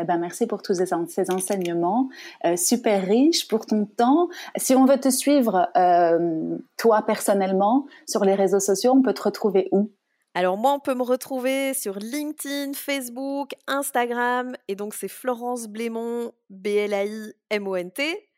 [0.00, 2.08] Eh ben, merci pour tous ces, enseignements,
[2.44, 4.28] euh, super riches pour ton temps.
[4.56, 9.22] Si on veut te suivre, euh, toi personnellement, sur les réseaux sociaux, on peut te
[9.22, 9.90] retrouver où?
[10.34, 16.30] Alors moi, on peut me retrouver sur LinkedIn, Facebook, Instagram, et donc c'est Florence Blémont,
[16.48, 18.28] B-L-A-I-M-O-N-T.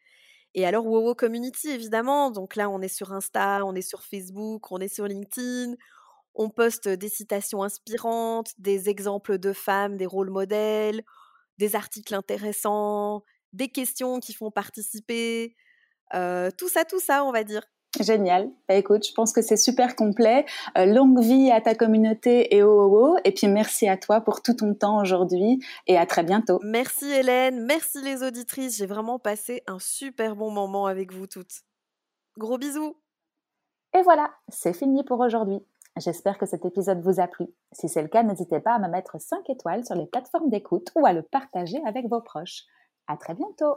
[0.55, 4.73] Et alors WoWo Community, évidemment, donc là on est sur Insta, on est sur Facebook,
[4.73, 5.75] on est sur LinkedIn,
[6.35, 11.03] on poste des citations inspirantes, des exemples de femmes, des rôles modèles,
[11.61, 15.55] des articles intéressants, des questions qui font participer,
[16.15, 17.63] euh, tout ça, tout ça, on va dire.
[18.01, 18.51] Génial.
[18.69, 20.47] Bah, écoute, je pense que c'est super complet.
[20.79, 24.43] Euh, longue vie à ta communauté et au oh, Et puis merci à toi pour
[24.43, 26.61] tout ton temps aujourd'hui et à très bientôt.
[26.63, 28.77] Merci Hélène, merci les auditrices.
[28.79, 31.63] J'ai vraiment passé un super bon moment avec vous toutes.
[32.39, 32.97] Gros bisous.
[33.99, 35.59] Et voilà, c'est fini pour aujourd'hui.
[36.01, 37.47] J'espère que cet épisode vous a plu.
[37.73, 40.89] Si c'est le cas, n'hésitez pas à me mettre 5 étoiles sur les plateformes d'écoute
[40.97, 42.65] ou à le partager avec vos proches.
[43.07, 43.77] À très bientôt!